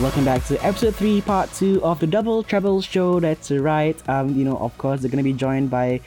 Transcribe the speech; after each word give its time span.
Welcome 0.00 0.24
back 0.24 0.44
to 0.44 0.64
episode 0.64 0.94
three, 0.94 1.20
part 1.20 1.52
two 1.52 1.82
of 1.82 1.98
the 1.98 2.06
Double 2.06 2.44
Treble 2.44 2.80
Show. 2.80 3.18
That's 3.18 3.50
right. 3.50 3.96
Um, 4.08 4.32
you 4.36 4.44
know, 4.44 4.56
of 4.58 4.78
course, 4.78 5.00
they're 5.00 5.10
gonna 5.10 5.24
be 5.24 5.32
joined 5.32 5.70
by 5.70 6.00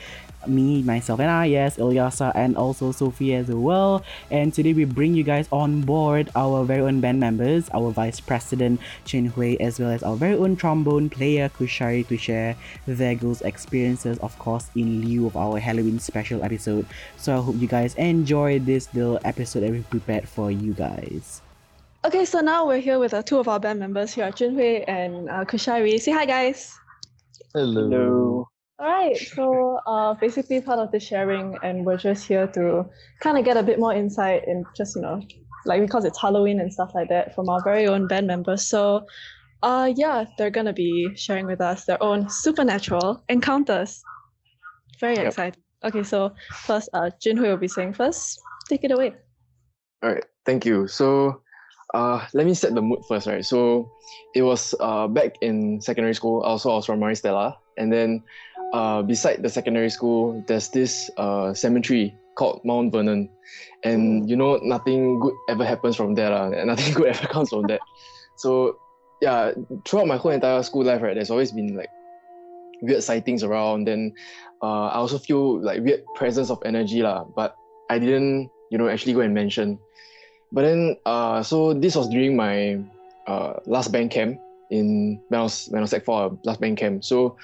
me, 0.47 0.81
myself, 0.81 1.19
and 1.19 1.29
I, 1.29 1.47
yes, 1.47 1.75
Ilyasa, 1.75 2.31
and 2.33 2.55
also 2.55 2.93
Sophie 2.93 3.35
as 3.35 3.47
well. 3.47 4.05
And 4.29 4.53
today 4.53 4.71
we 4.71 4.85
bring 4.85 5.13
you 5.13 5.23
guys 5.23 5.49
on 5.51 5.81
board 5.81 6.29
our 6.37 6.63
very 6.63 6.83
own 6.83 7.01
band 7.01 7.19
members, 7.19 7.69
our 7.73 7.91
Vice 7.91 8.21
President 8.21 8.79
Jun 9.03 9.25
Hui, 9.25 9.57
as 9.59 9.77
well 9.77 9.89
as 9.89 10.03
our 10.03 10.15
very 10.15 10.35
own 10.35 10.55
trombone 10.55 11.09
player 11.09 11.49
Qushari 11.49 12.07
to 12.07 12.15
share 12.15 12.55
their 12.87 13.13
girls' 13.13 13.41
experiences, 13.41 14.17
of 14.19 14.39
course, 14.39 14.71
in 14.73 15.05
lieu 15.05 15.27
of 15.27 15.35
our 15.35 15.59
Halloween 15.59 15.99
special 15.99 16.45
episode. 16.45 16.85
So 17.17 17.37
I 17.37 17.41
hope 17.41 17.57
you 17.57 17.67
guys 17.67 17.93
enjoy 17.95 18.59
this 18.59 18.87
little 18.93 19.19
episode 19.25 19.59
that 19.63 19.71
we 19.71 19.81
prepared 19.81 20.29
for 20.29 20.49
you 20.49 20.71
guys. 20.71 21.41
Okay, 22.03 22.25
so 22.25 22.39
now 22.39 22.65
we're 22.65 22.79
here 22.79 22.97
with 22.97 23.13
uh, 23.13 23.21
two 23.21 23.37
of 23.37 23.47
our 23.47 23.59
band 23.59 23.79
members 23.79 24.11
here, 24.13 24.25
are 24.25 24.31
Jun 24.31 24.55
Hui 24.55 24.83
and 24.87 25.29
uh, 25.29 25.45
Qushari. 25.45 25.99
Say 25.99 26.11
hi, 26.11 26.25
guys. 26.25 26.75
Hello. 27.53 28.47
All 28.79 28.87
right, 28.87 29.15
so 29.15 29.79
uh, 29.85 30.15
basically 30.15 30.59
part 30.61 30.79
of 30.79 30.91
the 30.91 30.99
sharing, 30.99 31.55
and 31.61 31.85
we're 31.85 31.97
just 31.97 32.27
here 32.27 32.47
to 32.47 32.85
kind 33.19 33.37
of 33.37 33.45
get 33.45 33.55
a 33.55 33.61
bit 33.61 33.77
more 33.77 33.93
insight 33.93 34.47
in 34.47 34.65
just, 34.75 34.95
you 34.95 35.03
know, 35.03 35.21
like 35.65 35.81
because 35.81 36.03
it's 36.03 36.19
Halloween 36.19 36.59
and 36.59 36.73
stuff 36.73 36.89
like 36.95 37.07
that 37.09 37.35
from 37.35 37.47
our 37.49 37.61
very 37.63 37.85
own 37.87 38.07
band 38.07 38.25
members. 38.25 38.63
So, 38.65 39.05
uh, 39.61 39.93
yeah, 39.95 40.25
they're 40.39 40.49
gonna 40.49 40.73
be 40.73 41.15
sharing 41.15 41.45
with 41.45 41.61
us 41.61 41.85
their 41.85 42.01
own 42.01 42.27
supernatural 42.29 43.23
encounters. 43.29 44.01
Very 44.99 45.17
Yep. 45.17 45.27
exciting. 45.27 45.63
Okay, 45.83 46.01
so 46.01 46.33
first, 46.65 46.89
uh, 46.93 47.11
Jun 47.21 47.37
Hui 47.37 47.49
will 47.49 47.57
be 47.57 47.67
saying 47.67 47.93
first. 47.93 48.41
Take 48.67 48.83
it 48.83 48.91
away. 48.91 49.13
All 50.01 50.11
right. 50.13 50.25
Thank 50.47 50.65
you. 50.65 50.87
So, 50.87 51.43
uh, 51.93 52.25
let 52.33 52.45
me 52.45 52.53
set 52.53 52.73
the 52.73 52.81
mood 52.81 52.99
first, 53.07 53.27
right? 53.27 53.45
So, 53.45 53.91
it 54.33 54.43
was 54.43 54.73
uh 54.79 55.07
back 55.07 55.35
in 55.41 55.81
secondary 55.81 56.13
school. 56.13 56.41
Also, 56.41 56.71
I 56.71 56.75
was 56.75 56.85
from 56.85 56.99
Maris 56.99 57.19
Stella. 57.19 57.57
And 57.77 57.91
then 57.91 58.23
uh 58.73 59.01
beside 59.01 59.43
the 59.43 59.49
secondary 59.49 59.89
school, 59.89 60.43
there's 60.47 60.69
this 60.69 61.09
uh 61.17 61.53
cemetery 61.53 62.15
called 62.35 62.61
Mount 62.63 62.91
Vernon, 62.91 63.29
and 63.83 64.29
you 64.29 64.35
know 64.35 64.57
nothing 64.63 65.19
good 65.19 65.33
ever 65.49 65.65
happens 65.65 65.95
from 65.95 66.15
there, 66.15 66.29
lah. 66.29 66.51
and 66.51 66.67
Nothing 66.71 66.93
good 66.93 67.07
ever 67.07 67.27
comes 67.27 67.49
from 67.49 67.67
that. 67.67 67.79
So, 68.37 68.77
yeah, 69.21 69.51
throughout 69.85 70.07
my 70.07 70.17
whole 70.17 70.31
entire 70.31 70.63
school 70.63 70.83
life, 70.83 71.01
right, 71.01 71.13
there's 71.13 71.29
always 71.29 71.51
been 71.51 71.75
like 71.75 71.89
weird 72.81 73.03
sightings 73.03 73.43
around. 73.43 73.85
Then, 73.85 74.13
uh, 74.63 74.87
I 74.87 74.95
also 74.95 75.19
feel 75.19 75.61
like 75.61 75.83
weird 75.83 76.05
presence 76.15 76.49
of 76.49 76.59
energy, 76.65 77.03
lah. 77.03 77.25
But 77.25 77.55
I 77.89 77.99
didn't, 77.99 78.49
you 78.71 78.77
know, 78.77 78.87
actually 78.87 79.13
go 79.13 79.21
and 79.21 79.33
mention. 79.33 79.77
But 80.51 80.63
then, 80.63 80.97
uh, 81.05 81.43
so 81.43 81.73
this 81.73 81.95
was 81.95 82.09
during 82.09 82.35
my 82.35 82.79
uh, 83.27 83.53
last 83.65 83.91
band 83.91 84.11
camp 84.11 84.39
in 84.69 85.19
when 85.29 85.39
I 85.39 85.43
was 85.43 85.67
when 85.69 85.79
I 85.79 85.83
was 85.83 85.93
like 85.93 86.05
for 86.05 86.37
last 86.43 86.59
band 86.59 86.77
camp. 86.77 87.03
So 87.03 87.37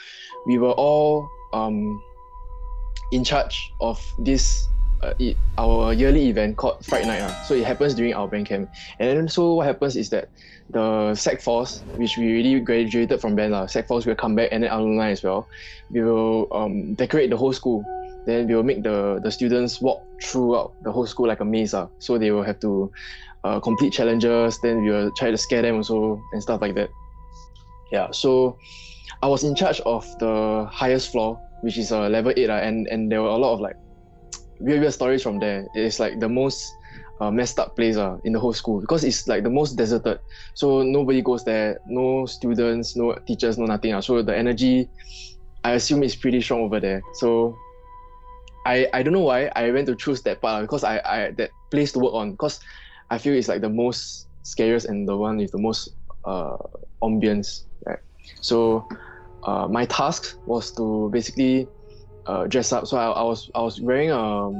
we 0.46 0.58
were 0.58 0.72
all 0.72 1.30
um, 1.54 2.02
in 3.12 3.24
charge 3.24 3.72
of 3.80 4.04
this 4.20 4.68
uh, 5.02 5.14
it, 5.20 5.38
our 5.58 5.94
yearly 5.94 6.28
event 6.30 6.58
called 6.58 6.84
Fright 6.86 7.06
Night. 7.06 7.22
ah. 7.22 7.44
So 7.48 7.54
it 7.54 7.66
happens 7.66 7.94
during 7.94 8.14
our 8.14 8.28
band 8.28 8.48
camp. 8.48 8.70
And 9.00 9.18
then 9.18 9.28
so 9.28 9.54
what 9.56 9.68
happens 9.68 9.96
is 9.96 10.10
that 10.10 10.30
the 10.70 11.16
Sec 11.16 11.42
Force, 11.42 11.82
which 11.96 12.18
we 12.18 12.34
already 12.34 12.60
graduated 12.60 13.22
from 13.22 13.36
band, 13.36 13.54
lah, 13.54 13.68
Sec 13.68 13.88
Force 13.88 14.06
will 14.06 14.16
come 14.16 14.36
back 14.36 14.50
and 14.52 14.64
then 14.64 14.72
alumni 14.72 15.12
as 15.12 15.24
well. 15.24 15.48
We 15.92 16.02
will 16.02 16.48
um, 16.52 16.96
decorate 16.96 17.30
the 17.30 17.38
whole 17.38 17.54
school. 17.54 17.86
Then 18.28 18.48
we 18.48 18.56
will 18.56 18.64
make 18.64 18.84
the, 18.84 19.20
the 19.24 19.32
students 19.32 19.80
walk 19.82 20.04
throughout 20.22 20.74
the 20.84 20.92
whole 20.92 21.08
school 21.08 21.28
like 21.28 21.40
a 21.40 21.46
maze. 21.46 21.74
ah. 21.74 21.88
So 22.00 22.18
they 22.18 22.30
will 22.30 22.44
have 22.44 22.60
to 22.60 22.92
uh, 23.44 23.60
complete 23.62 23.94
challenges. 23.94 24.60
Then 24.62 24.84
we 24.84 24.92
will 24.92 25.12
try 25.16 25.32
to 25.32 25.38
scare 25.38 25.62
them 25.62 25.76
also 25.78 26.22
and 26.34 26.44
stuff 26.44 26.62
like 26.62 26.76
that. 26.76 26.90
Yeah, 27.92 28.12
so 28.12 28.58
I 29.24 29.28
was 29.28 29.46
in 29.46 29.56
charge 29.56 29.80
of 29.82 30.06
the 30.20 30.68
highest 30.70 31.12
floor, 31.12 31.40
which 31.62 31.78
is 31.78 31.92
uh, 31.92 32.10
level 32.10 32.34
8, 32.36 32.50
uh, 32.50 32.54
and, 32.54 32.88
and 32.88 33.10
there 33.10 33.22
were 33.24 33.30
a 33.30 33.38
lot 33.38 33.54
of 33.54 33.62
like 33.62 33.78
weird, 34.60 34.82
weird 34.82 34.94
stories 34.94 35.24
from 35.24 35.40
there. 35.40 35.66
It's 35.74 36.00
like 36.00 36.20
the 36.20 36.28
most 36.28 36.70
uh, 37.22 37.32
messed 37.32 37.60
up 37.60 37.76
place 37.76 37.98
uh, 37.98 38.18
in 38.26 38.34
the 38.34 38.40
whole 38.40 38.54
school 38.54 38.82
because 38.82 39.04
it's 39.04 39.28
like 39.28 39.44
the 39.44 39.50
most 39.50 39.78
deserted. 39.78 40.20
So 40.54 40.84
nobody 40.84 41.22
goes 41.22 41.44
there, 41.46 41.80
no 41.88 42.26
students, 42.26 42.96
no 42.96 43.16
teachers, 43.26 43.58
no 43.58 43.66
nothing. 43.66 43.94
Uh. 43.94 44.02
So 44.02 44.22
the 44.22 44.36
energy, 44.38 44.90
I 45.64 45.72
assume, 45.74 46.04
is 46.04 46.16
pretty 46.16 46.42
strong 46.42 46.62
over 46.62 46.80
there. 46.80 47.02
So 47.14 47.58
I, 48.68 48.88
I 48.94 49.02
don't 49.02 49.14
know 49.14 49.22
why 49.22 49.50
I 49.56 49.72
went 49.72 49.88
to 49.88 49.96
choose 49.96 50.22
that 50.24 50.42
part 50.42 50.62
because 50.64 50.84
I, 50.84 50.98
I 51.06 51.32
that 51.38 51.52
place 51.72 51.94
to 51.94 52.00
work 52.00 52.14
on 52.14 52.32
because 52.32 52.60
I 53.10 53.18
feel 53.18 53.34
it's 53.34 53.48
like 53.48 53.62
the 53.62 53.70
most 53.70 54.28
scariest 54.44 54.88
and 54.88 55.08
the 55.08 55.16
one 55.16 55.38
with 55.38 55.52
the 55.52 55.58
most 55.58 55.90
uh, 56.26 56.58
ambience. 57.02 57.64
Right? 57.86 58.00
So 58.42 58.86
uh, 59.46 59.68
my 59.70 59.86
task 59.86 60.38
was 60.46 60.72
to 60.74 61.10
basically 61.14 61.68
uh, 62.26 62.48
dress 62.48 62.74
up. 62.74 62.88
So 62.88 62.98
I, 62.98 63.08
I 63.08 63.24
was 63.24 63.50
I 63.56 63.62
was 63.62 63.80
wearing 63.80 64.12
um 64.12 64.54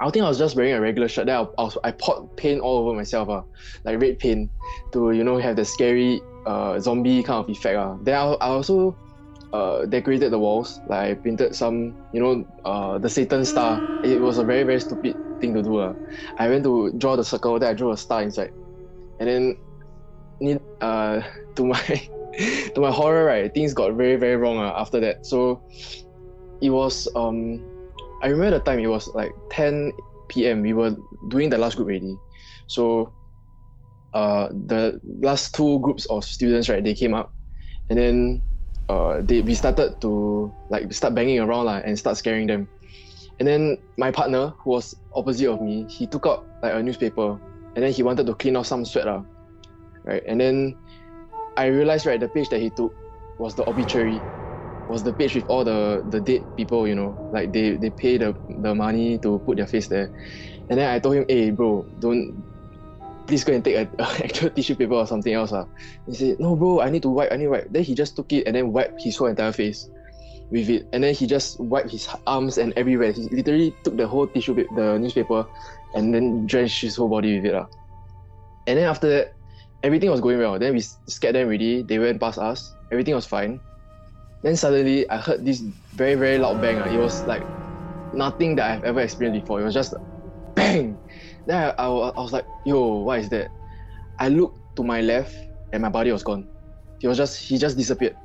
I 0.00 0.10
think 0.10 0.24
I 0.24 0.28
was 0.28 0.38
just 0.38 0.56
wearing 0.56 0.72
a 0.72 0.80
regular 0.80 1.06
shirt. 1.08 1.26
Then 1.26 1.36
I, 1.36 1.46
I 1.58 1.62
was 1.62 1.78
I 1.84 1.92
poured 1.92 2.36
paint 2.36 2.60
all 2.60 2.78
over 2.78 2.96
myself, 2.96 3.28
uh, 3.28 3.42
like 3.84 4.00
red 4.00 4.18
paint, 4.18 4.50
to 4.92 5.12
you 5.12 5.22
know 5.22 5.38
have 5.38 5.54
the 5.54 5.64
scary 5.64 6.20
uh 6.44 6.80
zombie 6.80 7.22
kind 7.22 7.44
of 7.44 7.48
effect. 7.48 7.76
Uh. 7.76 7.96
Then 8.02 8.14
I, 8.16 8.32
I 8.32 8.48
also 8.48 8.96
uh 9.52 9.86
decorated 9.86 10.30
the 10.32 10.38
walls. 10.38 10.80
Like 10.86 11.10
I 11.10 11.14
painted 11.14 11.54
some 11.56 11.96
you 12.12 12.20
know 12.20 12.44
uh 12.64 12.98
the 12.98 13.08
Satan 13.10 13.44
star. 13.44 13.84
It 14.02 14.20
was 14.20 14.38
a 14.38 14.44
very 14.44 14.64
very 14.64 14.80
stupid 14.80 15.16
thing 15.40 15.54
to 15.54 15.62
do. 15.62 15.78
Uh. 15.78 15.94
I 16.38 16.48
went 16.48 16.64
to 16.64 16.92
draw 16.98 17.16
the 17.16 17.24
circle. 17.24 17.58
Then 17.58 17.70
I 17.70 17.74
drew 17.74 17.92
a 17.92 17.96
star 17.96 18.22
inside, 18.22 18.52
and 19.18 19.28
then 19.28 19.56
need 20.40 20.60
uh 20.80 21.22
to 21.56 21.64
my 21.64 21.80
to 22.74 22.80
my 22.80 22.90
horror 22.90 23.24
right 23.24 23.52
things 23.54 23.74
got 23.74 23.94
very 23.94 24.16
very 24.16 24.36
wrong 24.36 24.58
uh, 24.58 24.72
after 24.76 25.00
that. 25.00 25.26
So 25.26 25.64
it 26.60 26.70
was 26.70 27.08
um 27.14 27.64
I 28.22 28.28
remember 28.28 28.58
the 28.58 28.64
time 28.64 28.80
it 28.80 28.86
was 28.88 29.08
like 29.14 29.32
10 29.50 30.46
p.m. 30.46 30.62
We 30.62 30.72
were 30.74 30.96
doing 31.28 31.50
the 31.50 31.58
last 31.58 31.76
group 31.76 31.88
already. 31.88 32.18
So 32.68 33.14
uh 34.12 34.48
the 34.50 35.00
last 35.22 35.54
two 35.54 35.78
groups 35.80 36.06
of 36.06 36.24
students 36.24 36.68
right 36.68 36.82
they 36.82 36.94
came 36.94 37.14
up 37.14 37.32
and 37.88 37.98
then 37.98 38.42
uh 38.90 39.22
they 39.22 39.40
we 39.42 39.54
started 39.54 39.94
to 40.02 40.52
like 40.68 40.90
start 40.92 41.14
banging 41.14 41.38
around 41.38 41.66
lah 41.70 41.78
and 41.86 41.94
start 41.98 42.16
scaring 42.18 42.46
them. 42.50 42.66
And 43.38 43.46
then 43.48 43.78
my 43.96 44.10
partner 44.10 44.52
who 44.60 44.70
was 44.76 44.92
opposite 45.14 45.48
of 45.48 45.62
me, 45.62 45.86
he 45.88 46.06
took 46.06 46.26
out 46.26 46.44
like 46.62 46.74
a 46.74 46.82
newspaper 46.82 47.38
and 47.74 47.80
then 47.84 47.92
he 47.92 48.02
wanted 48.02 48.26
to 48.26 48.34
clean 48.34 48.56
off 48.56 48.66
some 48.66 48.84
sweat 48.84 49.06
lah. 49.06 49.22
Right? 50.04 50.22
And 50.26 50.40
then 50.40 50.76
I 51.56 51.66
realized 51.66 52.04
right 52.04 52.18
the 52.20 52.28
page 52.28 52.48
that 52.50 52.60
he 52.60 52.68
took 52.70 52.92
was 53.38 53.54
the 53.54 53.64
obituary 53.70 54.26
was 54.88 55.02
the 55.04 55.12
page 55.14 55.34
with 55.38 55.46
all 55.48 55.62
the 55.62 56.02
the 56.10 56.20
dead 56.20 56.42
people 56.58 56.82
you 56.88 56.96
know 56.98 57.14
like 57.32 57.52
they 57.54 57.78
they 57.78 57.90
pay 57.94 58.18
the 58.18 58.34
the 58.60 58.74
money 58.74 59.18
to 59.22 59.38
put 59.46 59.56
their 59.56 59.66
face 59.70 59.86
there 59.86 60.10
and 60.68 60.78
then 60.78 60.90
i 60.90 60.98
told 60.98 61.14
him 61.14 61.24
hey 61.28 61.50
bro 61.54 61.86
don't 62.02 62.42
please 63.30 63.44
go 63.44 63.54
and 63.54 63.64
take 63.64 63.76
a, 63.76 63.86
a 64.02 64.06
actual 64.26 64.50
tissue 64.50 64.74
paper 64.74 64.94
or 64.94 65.06
something 65.06 65.32
else 65.32 65.52
uh. 65.52 65.64
he 66.06 66.14
said 66.14 66.36
no 66.40 66.56
bro 66.56 66.80
i 66.80 66.90
need 66.90 67.02
to 67.02 67.08
wipe 67.08 67.32
i 67.32 67.36
need 67.36 67.44
to 67.44 67.50
wipe 67.50 67.68
then 67.70 67.84
he 67.84 67.94
just 67.94 68.16
took 68.16 68.32
it 68.32 68.46
and 68.46 68.56
then 68.56 68.72
wiped 68.72 69.00
his 69.02 69.16
whole 69.16 69.28
entire 69.28 69.52
face 69.52 69.88
with 70.50 70.68
it 70.68 70.88
and 70.92 71.04
then 71.04 71.14
he 71.14 71.26
just 71.26 71.60
wiped 71.60 71.90
his 71.90 72.08
arms 72.26 72.58
and 72.58 72.74
everywhere 72.76 73.12
he 73.12 73.28
literally 73.30 73.74
took 73.84 73.96
the 73.96 74.06
whole 74.06 74.26
tissue 74.26 74.54
pa- 74.54 74.74
the 74.74 74.98
newspaper 74.98 75.46
and 75.94 76.12
then 76.14 76.46
drenched 76.46 76.82
his 76.82 76.96
whole 76.96 77.08
body 77.08 77.36
with 77.36 77.46
it 77.46 77.54
uh. 77.54 77.66
and 78.66 78.78
then 78.78 78.88
after 78.88 79.08
that 79.08 79.32
everything 79.84 80.10
was 80.10 80.20
going 80.20 80.38
well 80.38 80.58
then 80.58 80.74
we 80.74 80.80
scared 80.80 81.34
them 81.36 81.46
already 81.46 81.82
they 81.82 81.98
went 81.98 82.20
past 82.20 82.38
us 82.38 82.74
everything 82.92 83.14
was 83.14 83.26
fine 83.26 83.60
then 84.42 84.56
suddenly 84.56 85.08
I 85.10 85.18
heard 85.18 85.44
this 85.44 85.60
very 85.94 86.14
very 86.14 86.38
loud 86.38 86.60
bang. 86.60 86.80
ah. 86.80 86.86
It 86.86 86.98
was 86.98 87.26
like 87.26 87.46
nothing 88.12 88.56
that 88.56 88.70
I've 88.70 88.84
ever 88.84 89.00
experienced 89.00 89.44
before. 89.44 89.60
It 89.60 89.64
was 89.64 89.74
just 89.74 89.94
bang. 90.56 90.99
Then 91.46 91.56
I, 91.56 91.70
I, 91.70 91.86
I 91.86 92.20
was 92.20 92.32
like, 92.32 92.46
yo, 92.64 92.98
what 92.98 93.18
is 93.20 93.28
that? 93.30 93.50
I 94.18 94.28
looked 94.28 94.76
to 94.76 94.84
my 94.84 95.00
left 95.00 95.34
and 95.72 95.82
my 95.82 95.88
body 95.88 96.12
was 96.12 96.22
gone. 96.22 96.46
He 96.98 97.06
was 97.06 97.16
just 97.16 97.40
he 97.40 97.56
just 97.56 97.76
disappeared, 97.76 98.16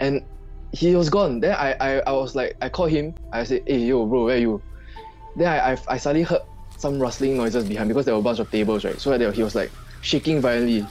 and 0.00 0.24
he 0.72 0.96
was 0.96 1.10
gone. 1.10 1.40
Then 1.40 1.54
I 1.54 1.76
I, 1.80 1.98
I 2.06 2.12
was 2.12 2.34
like 2.34 2.56
I 2.62 2.68
called 2.68 2.90
him. 2.90 3.14
I 3.32 3.44
said, 3.44 3.62
hey 3.66 3.78
yo 3.78 4.06
bro, 4.06 4.24
where 4.24 4.36
are 4.36 4.38
you? 4.38 4.62
Then 5.36 5.48
I, 5.48 5.72
I 5.72 5.78
I 5.88 5.96
suddenly 5.98 6.22
heard 6.22 6.40
some 6.78 6.98
rustling 6.98 7.36
noises 7.36 7.68
behind 7.68 7.88
because 7.88 8.06
there 8.06 8.14
were 8.14 8.20
a 8.20 8.22
bunch 8.22 8.38
of 8.38 8.50
tables 8.50 8.84
right. 8.84 8.98
So 8.98 9.12
he 9.30 9.42
was 9.42 9.54
like 9.54 9.70
shaking 10.00 10.40
violently. 10.40 10.86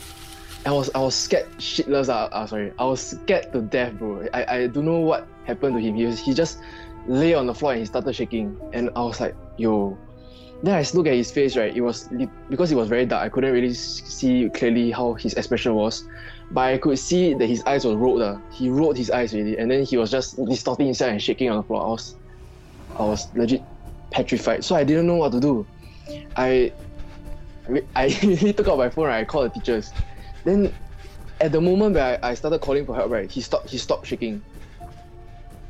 I 0.65 0.71
was 0.71 0.89
I 0.93 0.99
was 0.99 1.15
scared 1.15 1.47
shitless. 1.57 2.09
Uh, 2.09 2.29
uh, 2.31 2.45
sorry, 2.45 2.71
I 2.77 2.85
was 2.85 3.01
scared 3.01 3.51
to 3.53 3.61
death, 3.61 3.93
bro. 3.97 4.27
I, 4.33 4.45
I 4.45 4.67
don't 4.67 4.85
know 4.85 4.99
what 4.99 5.27
happened 5.45 5.75
to 5.75 5.81
him. 5.81 5.95
He 5.95 6.05
was, 6.05 6.19
he 6.19 6.33
just 6.33 6.59
lay 7.07 7.33
on 7.33 7.47
the 7.47 7.53
floor 7.53 7.71
and 7.73 7.79
he 7.79 7.85
started 7.85 8.13
shaking, 8.13 8.57
and 8.73 8.89
I 8.95 9.01
was 9.01 9.19
like, 9.19 9.35
yo. 9.57 9.97
Then 10.65 10.73
I 10.73 10.83
look 10.95 11.05
at 11.05 11.13
his 11.13 11.31
face, 11.31 11.55
right? 11.55 11.71
It 11.75 11.81
was 11.81 12.09
because 12.49 12.71
it 12.71 12.75
was 12.75 12.89
very 12.89 13.05
dark. 13.05 13.23
I 13.23 13.29
couldn't 13.29 13.53
really 13.53 13.75
see 13.75 14.49
clearly 14.49 14.89
how 14.89 15.13
his 15.13 15.35
expression 15.35 15.75
was, 15.75 16.03
but 16.49 16.61
I 16.61 16.79
could 16.79 16.97
see 16.97 17.35
that 17.35 17.45
his 17.45 17.61
eyes 17.67 17.85
were 17.85 17.95
rolled. 17.95 18.23
Uh. 18.23 18.39
He 18.51 18.69
rolled 18.69 18.97
his 18.97 19.11
eyes 19.11 19.31
really, 19.31 19.59
and 19.59 19.69
then 19.69 19.83
he 19.83 19.95
was 19.95 20.09
just 20.09 20.43
distorting 20.47 20.87
himself 20.87 21.11
and 21.11 21.21
shaking 21.21 21.51
on 21.51 21.57
the 21.57 21.63
floor. 21.63 21.83
I 21.83 21.89
was, 21.89 22.15
I 22.97 23.03
was 23.03 23.27
legit 23.35 23.61
petrified. 24.09 24.65
So 24.65 24.75
I 24.75 24.83
didn't 24.83 25.05
know 25.05 25.17
what 25.17 25.33
to 25.33 25.39
do. 25.39 25.67
I, 26.35 26.73
I 27.95 28.17
really 28.23 28.51
took 28.57 28.67
out 28.67 28.79
my 28.79 28.89
phone. 28.89 29.05
Right? 29.05 29.19
I 29.19 29.23
called 29.23 29.51
the 29.51 29.59
teachers. 29.59 29.91
Then 30.45 30.73
at 31.41 31.51
the 31.51 31.61
moment 31.61 31.93
where 31.93 32.17
I, 32.23 32.31
I 32.31 32.33
started 32.33 32.57
calling 32.61 32.87
for 32.87 32.95
help, 32.95 33.11
right, 33.11 33.29
he 33.29 33.39
stopped 33.39 33.69
he 33.69 33.77
stopped 33.77 34.07
shaking. 34.07 34.41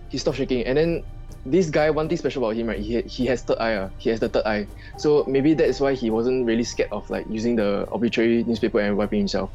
He 0.07 0.17
stopped 0.17 0.37
shaking. 0.37 0.65
And 0.65 0.77
then 0.77 1.03
this 1.45 1.69
guy, 1.69 1.91
one 1.91 2.09
thing 2.09 2.17
special 2.17 2.43
about 2.43 2.57
him, 2.57 2.67
right, 2.67 2.79
he, 2.79 3.01
he 3.01 3.25
has 3.27 3.43
third 3.43 3.59
eye. 3.59 3.75
Uh, 3.75 3.89
he 3.97 4.09
has 4.09 4.19
the 4.19 4.29
third 4.29 4.45
eye. 4.45 4.67
So 4.97 5.23
maybe 5.27 5.53
that's 5.53 5.79
why 5.79 5.93
he 5.93 6.09
wasn't 6.09 6.45
really 6.45 6.63
scared 6.63 6.89
of 6.91 7.07
like 7.09 7.27
using 7.29 7.55
the 7.55 7.87
obituary 7.91 8.43
newspaper 8.43 8.79
and 8.79 8.97
wiping 8.97 9.19
himself. 9.19 9.51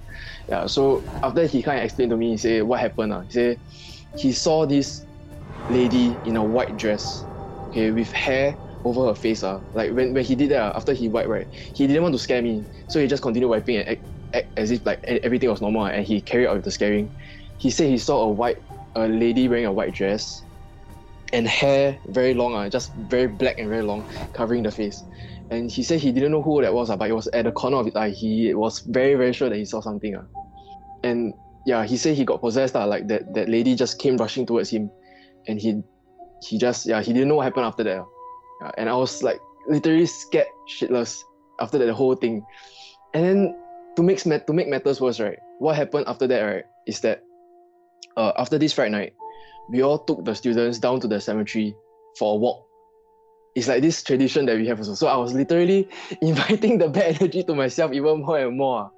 Yeah. 0.49 0.67
So 0.67 1.03
after 1.23 1.47
he 1.47 1.63
kind 1.63 1.79
of 1.79 1.85
explained 1.85 2.11
to 2.11 2.17
me, 2.17 2.31
he 2.31 2.37
said 2.37 2.63
what 2.63 2.79
happened. 2.79 3.13
Uh, 3.13 3.23
he 3.23 3.31
said 3.31 3.61
he 4.17 4.33
saw 4.33 4.67
this 4.67 5.05
lady 5.69 6.17
in 6.25 6.37
a 6.37 6.45
white 6.45 6.77
dress, 6.77 7.25
okay, 7.69 7.91
with 7.91 8.13
hair 8.13 8.57
over 8.85 9.07
her 9.09 9.15
face. 9.15 9.43
Uh. 9.43 9.61
Like 9.75 9.93
when, 9.93 10.15
when 10.15 10.25
he 10.25 10.37
did 10.37 10.51
that, 10.53 10.63
uh, 10.63 10.73
after 10.77 10.93
he 10.93 11.09
wiped, 11.09 11.29
right, 11.29 11.49
he 11.75 11.89
didn't 11.89 12.03
want 12.05 12.15
to 12.15 12.21
scare 12.21 12.41
me. 12.41 12.65
So 12.89 13.01
he 13.01 13.09
just 13.09 13.23
continued 13.23 13.49
wiping 13.49 13.79
and 13.79 13.89
act, 13.89 14.03
act 14.33 14.47
as 14.57 14.71
if 14.71 14.87
like 14.87 15.03
everything 15.05 15.51
was 15.51 15.61
normal 15.61 15.87
and 15.87 16.07
he 16.07 16.21
carried 16.21 16.47
out 16.47 16.55
with 16.55 16.65
the 16.65 16.71
scaring. 16.71 17.11
He 17.59 17.71
said 17.71 17.91
he 17.91 17.99
saw 17.99 18.23
a 18.23 18.29
white 18.29 18.59
a 18.97 19.07
lady 19.07 19.49
wearing 19.49 19.67
a 19.67 19.73
white 19.73 19.95
dress 19.95 20.43
and 21.33 21.47
hair 21.47 21.99
very 22.09 22.35
long, 22.35 22.55
uh, 22.55 22.69
just 22.69 22.93
very 22.95 23.27
black 23.27 23.59
and 23.59 23.69
very 23.69 23.83
long, 23.83 24.05
covering 24.33 24.63
the 24.63 24.71
face. 24.71 25.03
And 25.51 25.71
he 25.71 25.83
said 25.83 26.01
he 26.01 26.13
didn't 26.13 26.31
know 26.31 26.43
who 26.43 26.63
that 26.63 26.73
was, 26.73 26.91
uh, 26.91 26.97
but 26.97 27.11
it 27.11 27.13
was 27.13 27.27
at 27.29 27.45
the 27.45 27.53
corner 27.53 27.79
of 27.79 27.87
his 27.87 27.97
eye. 27.97 28.11
He 28.11 28.55
was 28.55 28.81
very, 28.81 29.15
very 29.15 29.33
sure 29.33 29.49
that 29.49 29.57
he 29.57 29.65
saw 29.65 29.81
something. 29.81 30.15
Uh. 30.15 30.23
And 31.03 31.35
yeah, 31.67 31.85
he 31.85 31.97
said 31.97 32.17
he 32.17 32.25
got 32.25 32.41
possessed, 32.41 32.77
uh, 32.77 32.87
like 32.87 33.09
that, 33.09 33.35
that 33.35 33.49
lady 33.49 33.75
just 33.75 33.99
came 33.99 34.17
rushing 34.17 34.47
towards 34.47 34.71
him. 34.71 34.91
And 35.49 35.61
he 35.61 35.83
he 36.43 36.57
just, 36.57 36.87
yeah, 36.87 37.03
he 37.03 37.13
didn't 37.13 37.29
know 37.29 37.37
what 37.37 37.45
happened 37.45 37.67
after 37.67 37.85
that. 37.85 37.99
Uh. 38.01 38.05
Yeah, 38.63 38.71
and 38.79 38.89
I 38.89 38.95
was 38.95 39.23
like 39.23 39.41
literally 39.69 40.07
scared 40.07 40.47
shitless 40.69 41.19
after 41.61 41.79
that 41.79 41.87
the 41.87 41.95
whole 41.95 42.15
thing. 42.15 42.45
And 43.15 43.25
then 43.25 43.57
to 43.97 44.03
make, 44.03 44.21
to 44.23 44.53
make 44.53 44.69
matters 44.69 45.01
worse, 45.01 45.19
right, 45.19 45.39
what 45.59 45.75
happened 45.77 46.05
after 46.07 46.27
that, 46.29 46.41
right, 46.43 46.65
is 46.87 47.01
that 47.01 47.23
uh, 48.17 48.33
after 48.39 48.57
this 48.57 48.73
Fright 48.73 48.91
Night, 48.91 49.15
we 49.69 49.83
all 49.83 49.99
took 49.99 50.25
the 50.25 50.35
students 50.35 50.79
down 50.79 51.01
to 51.01 51.09
the 51.09 51.21
cemetery 51.21 51.75
for 52.19 52.35
a 52.35 52.37
walk. 52.37 52.67
It's 53.55 53.69
like 53.69 53.83
this 53.83 54.03
tradition 54.03 54.47
that 54.47 54.57
we 54.57 54.67
have 54.69 54.79
also. 54.79 54.95
So 54.95 55.09
I 55.09 55.17
was 55.17 55.35
literally 55.35 55.89
inviting 56.23 56.79
the 56.79 56.89
bad 56.89 57.17
energy 57.21 57.43
to 57.45 57.55
myself 57.55 57.93
even 57.93 58.23
more 58.23 58.39
and 58.39 58.57
more. 58.57 58.91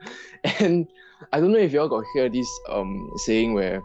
And 0.61 0.87
I 1.33 1.41
don't 1.41 1.53
know 1.53 1.59
if 1.59 1.73
you 1.73 1.81
all 1.81 1.89
got 1.89 2.05
hear 2.15 2.29
this 2.29 2.49
um 2.69 3.11
saying 3.25 3.55
where 3.55 3.81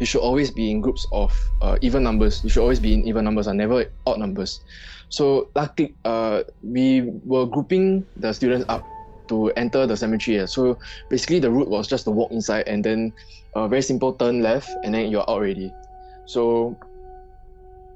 you 0.00 0.06
should 0.06 0.20
always 0.20 0.50
be 0.50 0.70
in 0.70 0.80
groups 0.80 1.06
of 1.12 1.32
uh, 1.62 1.78
even 1.80 2.02
numbers. 2.02 2.44
You 2.44 2.50
should 2.50 2.60
always 2.62 2.80
be 2.80 2.92
in 2.94 3.06
even 3.08 3.24
numbers 3.24 3.46
and 3.46 3.58
never 3.58 3.86
odd 4.06 4.18
numbers. 4.18 4.60
So 5.08 5.48
luckily, 5.54 5.94
uh, 6.04 6.42
we 6.62 7.02
were 7.24 7.46
grouping 7.46 8.06
the 8.16 8.32
students 8.32 8.66
up 8.68 8.84
to 9.28 9.50
enter 9.56 9.86
the 9.86 9.96
cemetery. 9.96 10.46
So 10.46 10.78
basically, 11.08 11.40
the 11.40 11.50
route 11.50 11.68
was 11.68 11.88
just 11.88 12.04
to 12.04 12.10
walk 12.10 12.30
inside 12.30 12.68
and 12.68 12.84
then 12.84 13.12
a 13.54 13.68
very 13.68 13.82
simple 13.82 14.12
turn 14.12 14.42
left, 14.42 14.68
and 14.84 14.94
then 14.94 15.10
you're 15.10 15.22
out 15.22 15.28
already. 15.28 15.72
So 16.26 16.76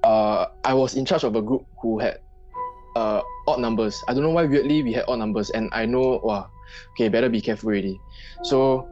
uh, 0.04 0.46
I 0.64 0.74
was 0.74 0.94
in 0.94 1.04
charge 1.04 1.24
of 1.24 1.36
a 1.36 1.42
group 1.42 1.66
who 1.80 1.98
had 1.98 2.20
uh, 2.96 3.20
odd 3.46 3.60
numbers. 3.60 4.02
I 4.08 4.14
don't 4.14 4.22
know 4.22 4.30
why 4.30 4.44
weirdly 4.44 4.82
we 4.82 4.92
had 4.92 5.04
odd 5.08 5.18
numbers, 5.18 5.50
and 5.50 5.68
I 5.72 5.86
know 5.86 6.20
wow, 6.22 6.48
okay, 6.92 7.08
better 7.08 7.28
be 7.28 7.40
careful 7.40 7.68
already. 7.68 8.00
So 8.42 8.88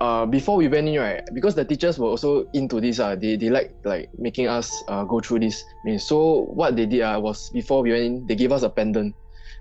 uh, 0.00 0.26
before 0.26 0.56
we 0.56 0.68
went 0.68 0.88
in, 0.88 0.98
right, 0.98 1.22
because 1.34 1.54
the 1.54 1.64
teachers 1.64 1.98
were 1.98 2.08
also 2.08 2.48
into 2.52 2.80
this, 2.80 3.00
uh, 3.00 3.16
they, 3.16 3.36
they 3.36 3.50
like 3.50 3.74
like 3.84 4.08
making 4.18 4.48
us 4.48 4.70
uh, 4.88 5.04
go 5.04 5.20
through 5.20 5.40
this. 5.40 5.64
So 5.98 6.46
what 6.54 6.76
they 6.76 6.86
did 6.86 7.02
uh, 7.02 7.20
was 7.20 7.50
before 7.50 7.82
we 7.82 7.92
went 7.92 8.04
in, 8.04 8.26
they 8.26 8.36
gave 8.36 8.52
us 8.52 8.62
a 8.62 8.70
pendant, 8.70 9.14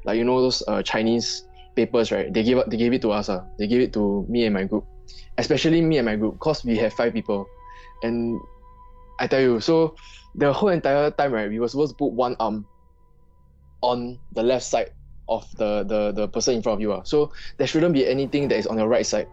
like 0.05 0.17
you 0.17 0.23
know 0.23 0.41
those 0.41 0.63
uh, 0.67 0.81
Chinese 0.83 1.46
papers, 1.77 2.12
right? 2.12 2.33
They 2.33 2.41
gave 2.41 2.57
they 2.68 2.75
gave 2.75 2.91
it 2.91 3.01
to 3.06 3.13
us. 3.13 3.29
Uh. 3.29 3.45
They 3.62 3.69
gave 3.69 3.81
it 3.81 3.94
to 3.94 4.25
me 4.27 4.50
and 4.50 4.53
my 4.57 4.65
group, 4.65 4.83
especially 5.38 5.79
me 5.79 6.01
and 6.01 6.06
my 6.09 6.18
group, 6.18 6.41
cause 6.41 6.65
we 6.65 6.75
have 6.81 6.91
five 6.97 7.13
people, 7.13 7.45
and 8.01 8.41
I 9.21 9.29
tell 9.29 9.39
you, 9.39 9.62
so 9.62 9.95
the 10.35 10.51
whole 10.51 10.69
entire 10.69 11.12
time, 11.12 11.31
right, 11.31 11.50
we 11.50 11.62
were 11.62 11.69
supposed 11.69 11.94
to 11.94 11.97
put 11.97 12.12
one 12.12 12.35
arm 12.41 12.65
on 13.81 14.19
the 14.33 14.44
left 14.44 14.65
side 14.65 14.91
of 15.29 15.45
the 15.57 15.83
the, 15.83 16.12
the 16.12 16.27
person 16.27 16.56
in 16.56 16.62
front 16.62 16.77
of 16.77 16.81
you. 16.81 16.94
Uh. 16.94 17.03
So 17.06 17.31
there 17.57 17.68
shouldn't 17.68 17.94
be 17.94 18.07
anything 18.09 18.50
that 18.50 18.57
is 18.57 18.68
on 18.68 18.77
your 18.77 18.89
right 18.89 19.06
side. 19.06 19.27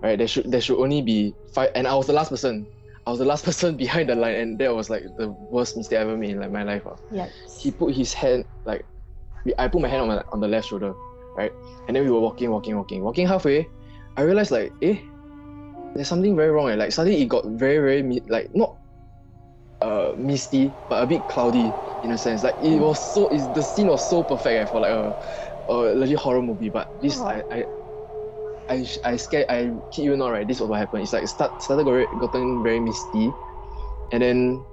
Right? 0.00 0.18
There 0.18 0.28
should 0.28 0.52
there 0.52 0.60
should 0.60 0.78
only 0.78 1.00
be 1.00 1.34
five 1.52 1.72
and 1.74 1.88
I 1.88 1.94
was 1.94 2.06
the 2.06 2.12
last 2.12 2.28
person. 2.28 2.66
I 3.06 3.10
was 3.10 3.18
the 3.18 3.24
last 3.24 3.44
person 3.48 3.76
behind 3.76 4.08
the 4.08 4.14
line 4.14 4.34
and 4.36 4.58
that 4.58 4.74
was 4.74 4.90
like 4.90 5.04
the 5.16 5.28
worst 5.28 5.76
mistake 5.76 5.98
I 5.98 6.02
ever 6.02 6.16
made 6.16 6.30
in 6.30 6.40
like 6.40 6.52
my 6.52 6.64
life. 6.64 6.86
Uh. 6.86 6.96
Yes. 7.10 7.32
He 7.58 7.70
put 7.70 7.94
his 7.94 8.12
hand 8.12 8.44
like 8.64 8.84
I 9.58 9.68
put 9.68 9.80
my 9.80 9.88
hand 9.88 10.02
on 10.02 10.08
my 10.08 10.22
on 10.32 10.40
the 10.40 10.48
left 10.48 10.68
shoulder, 10.68 10.92
right? 11.36 11.52
And 11.86 11.96
then 11.96 12.04
we 12.04 12.10
were 12.10 12.20
walking, 12.20 12.50
walking, 12.50 12.76
walking. 12.76 13.02
Walking 13.02 13.26
halfway, 13.26 13.68
I 14.16 14.22
realized 14.22 14.50
like, 14.50 14.72
eh, 14.82 14.98
there's 15.94 16.08
something 16.08 16.36
very 16.36 16.50
wrong. 16.50 16.70
Eh? 16.70 16.74
Like 16.74 16.92
suddenly 16.92 17.22
it 17.22 17.28
got 17.28 17.44
very, 17.46 17.78
very 17.78 18.20
like 18.28 18.54
not 18.54 18.76
uh, 19.82 20.12
misty, 20.16 20.74
but 20.88 21.02
a 21.02 21.06
bit 21.06 21.26
cloudy 21.28 21.72
in 22.02 22.12
a 22.12 22.18
sense. 22.18 22.42
Like 22.42 22.56
it 22.60 22.80
was 22.80 22.98
so, 22.98 23.28
it's, 23.28 23.46
the 23.48 23.62
scene 23.62 23.88
was 23.88 24.04
so 24.08 24.22
perfect 24.22 24.62
eh, 24.62 24.64
for 24.66 24.80
like 24.80 24.90
a, 24.90 25.14
a 25.68 25.72
legit 25.94 26.18
horror 26.18 26.42
movie. 26.42 26.70
But 26.70 26.88
this, 27.00 27.20
I, 27.20 27.42
I, 27.50 27.64
I, 28.68 28.86
I 29.04 29.16
scared. 29.16 29.46
I 29.48 29.72
kid 29.92 30.02
you 30.02 30.16
not, 30.16 30.30
right? 30.30 30.46
This 30.46 30.60
was 30.60 30.68
what 30.68 30.78
happened. 30.78 31.02
It's 31.02 31.12
like 31.12 31.26
start 31.28 31.62
started 31.62 31.84
got, 31.84 32.18
gotten 32.18 32.62
very 32.62 32.80
misty, 32.80 33.32
and 34.12 34.22
then 34.22 34.64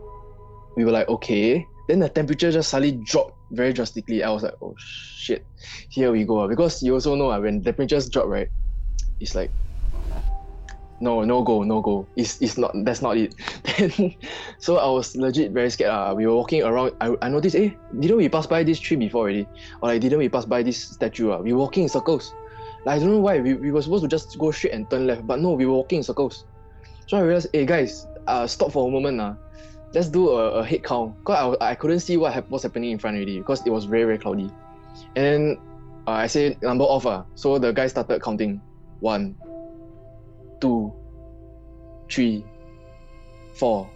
we 0.75 0.85
were 0.85 0.91
like, 0.91 1.07
okay. 1.07 1.65
Then 1.87 1.99
the 1.99 2.07
temperature 2.07 2.49
just 2.51 2.69
suddenly 2.69 2.97
dropped 3.03 3.33
very 3.51 3.73
drastically. 3.73 4.23
I 4.23 4.29
was 4.29 4.43
like, 4.43 4.53
oh 4.61 4.73
shit, 4.79 5.45
here 5.89 6.11
we 6.11 6.23
go. 6.23 6.47
Because 6.47 6.81
you 6.81 6.93
also 6.93 7.15
know 7.15 7.31
uh, 7.31 7.39
when 7.39 7.63
temperatures 7.63 8.09
drop, 8.09 8.27
right? 8.27 8.49
It's 9.19 9.35
like 9.35 9.51
no, 11.03 11.21
no 11.23 11.43
go, 11.43 11.63
no 11.63 11.81
go. 11.81 12.07
It's, 12.15 12.41
it's 12.41 12.57
not, 12.57 12.71
that's 12.85 13.01
not 13.01 13.17
it. 13.17 13.35
Then, 13.77 14.15
so 14.59 14.77
I 14.77 14.87
was 14.87 15.15
legit 15.15 15.51
very 15.51 15.69
scared. 15.69 15.91
Uh. 15.91 16.13
We 16.15 16.25
were 16.25 16.35
walking 16.35 16.63
around, 16.63 16.93
I, 17.01 17.13
I 17.21 17.27
noticed, 17.27 17.55
eh, 17.57 17.71
didn't 17.99 18.17
we 18.17 18.29
pass 18.29 18.47
by 18.47 18.63
this 18.63 18.79
tree 18.79 18.95
before 18.95 19.23
already? 19.23 19.45
Or 19.81 19.89
like, 19.89 19.99
didn't 20.01 20.19
we 20.19 20.29
pass 20.29 20.45
by 20.45 20.63
this 20.63 20.81
statue? 20.81 21.31
Uh? 21.31 21.39
We 21.39 21.51
were 21.51 21.59
walking 21.59 21.83
in 21.83 21.89
circles. 21.89 22.31
Like, 22.85 22.95
I 22.95 22.99
don't 22.99 23.11
know 23.11 23.19
why, 23.19 23.39
we, 23.41 23.53
we 23.55 23.71
were 23.71 23.81
supposed 23.81 24.03
to 24.03 24.07
just 24.07 24.37
go 24.39 24.51
straight 24.51 24.73
and 24.73 24.89
turn 24.89 25.05
left, 25.05 25.27
but 25.27 25.39
no, 25.41 25.51
we 25.51 25.65
were 25.65 25.73
walking 25.75 25.97
in 25.97 26.03
circles. 26.03 26.45
So 27.07 27.17
I 27.17 27.21
realized, 27.21 27.49
hey 27.51 27.65
guys, 27.65 28.07
uh, 28.27 28.47
stop 28.47 28.71
for 28.71 28.87
a 28.87 28.91
moment. 28.91 29.19
Uh. 29.19 29.33
Let's 29.93 30.07
do 30.07 30.29
a, 30.29 30.51
a 30.51 30.65
head 30.65 30.83
count. 30.83 31.17
Because 31.19 31.57
I, 31.59 31.71
I 31.71 31.75
couldn't 31.75 31.99
see 31.99 32.15
what 32.15 32.33
hap- 32.33 32.49
was 32.49 32.63
happening 32.63 32.91
in 32.91 32.97
front 32.97 33.17
already 33.17 33.39
because 33.39 33.61
it 33.65 33.69
was 33.71 33.85
very, 33.85 34.05
very 34.05 34.17
cloudy. 34.17 34.49
And 35.15 35.25
then 35.25 35.57
uh, 36.07 36.11
I 36.11 36.27
said 36.27 36.61
number 36.61 36.83
off. 36.85 37.05
Uh. 37.05 37.23
So 37.35 37.57
the 37.59 37.71
guy 37.71 37.87
started 37.87 38.21
counting. 38.21 38.61
One, 38.99 39.35
two, 40.61 40.93
three, 42.09 42.45
four, 43.55 43.89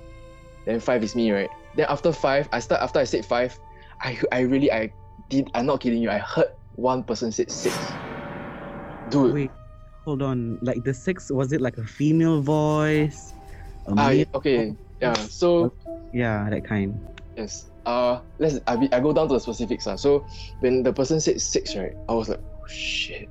then 0.66 0.80
five 0.82 1.04
is 1.04 1.16
me, 1.16 1.32
right? 1.32 1.50
Then 1.75 1.86
after 1.89 2.12
five, 2.12 2.50
I 2.51 2.60
start 2.60 2.82
after 2.82 3.00
I 3.00 3.06
said 3.06 3.25
five, 3.25 3.58
I 4.01 4.20
I 4.32 4.42
really 4.42 4.72
I 4.72 4.92
did 5.30 5.50
I'm 5.54 5.66
not 5.66 5.80
kidding 5.80 6.01
you, 6.01 6.10
I 6.10 6.18
heard 6.18 6.51
one 6.75 7.04
person 7.04 7.32
said 7.32 7.50
six. 7.51 7.74
Dude. 9.10 9.34
Wait, 9.34 9.51
hold 10.04 10.22
on. 10.22 10.60
Like 10.62 10.84
the 10.84 10.94
six, 10.94 11.32
was 11.32 11.54
it 11.54 11.62
like 11.62 11.77
a 11.77 11.86
female 11.86 12.42
voice? 12.42 13.34
A 13.88 13.92
Ah, 13.92 14.10
male- 14.10 14.25
okay. 14.36 14.75
Yeah. 15.00 15.13
So 15.13 15.72
Yeah, 16.12 16.50
that 16.50 16.66
kind. 16.66 17.00
yes. 17.38 17.72
Uh 17.88 18.20
let's 18.38 18.60
I, 18.67 18.75
be- 18.75 18.91
I 18.91 19.00
go 19.00 19.13
down 19.13 19.29
to 19.29 19.34
the 19.36 19.39
specifics. 19.39 19.88
Uh. 19.88 19.96
So 19.96 20.25
when 20.60 20.84
the 20.84 20.91
person 20.91 21.22
said 21.22 21.41
six, 21.41 21.75
right, 21.75 21.94
I 22.10 22.13
was 22.13 22.27
like, 22.27 22.39
oh 22.39 22.67
shit. 22.67 23.29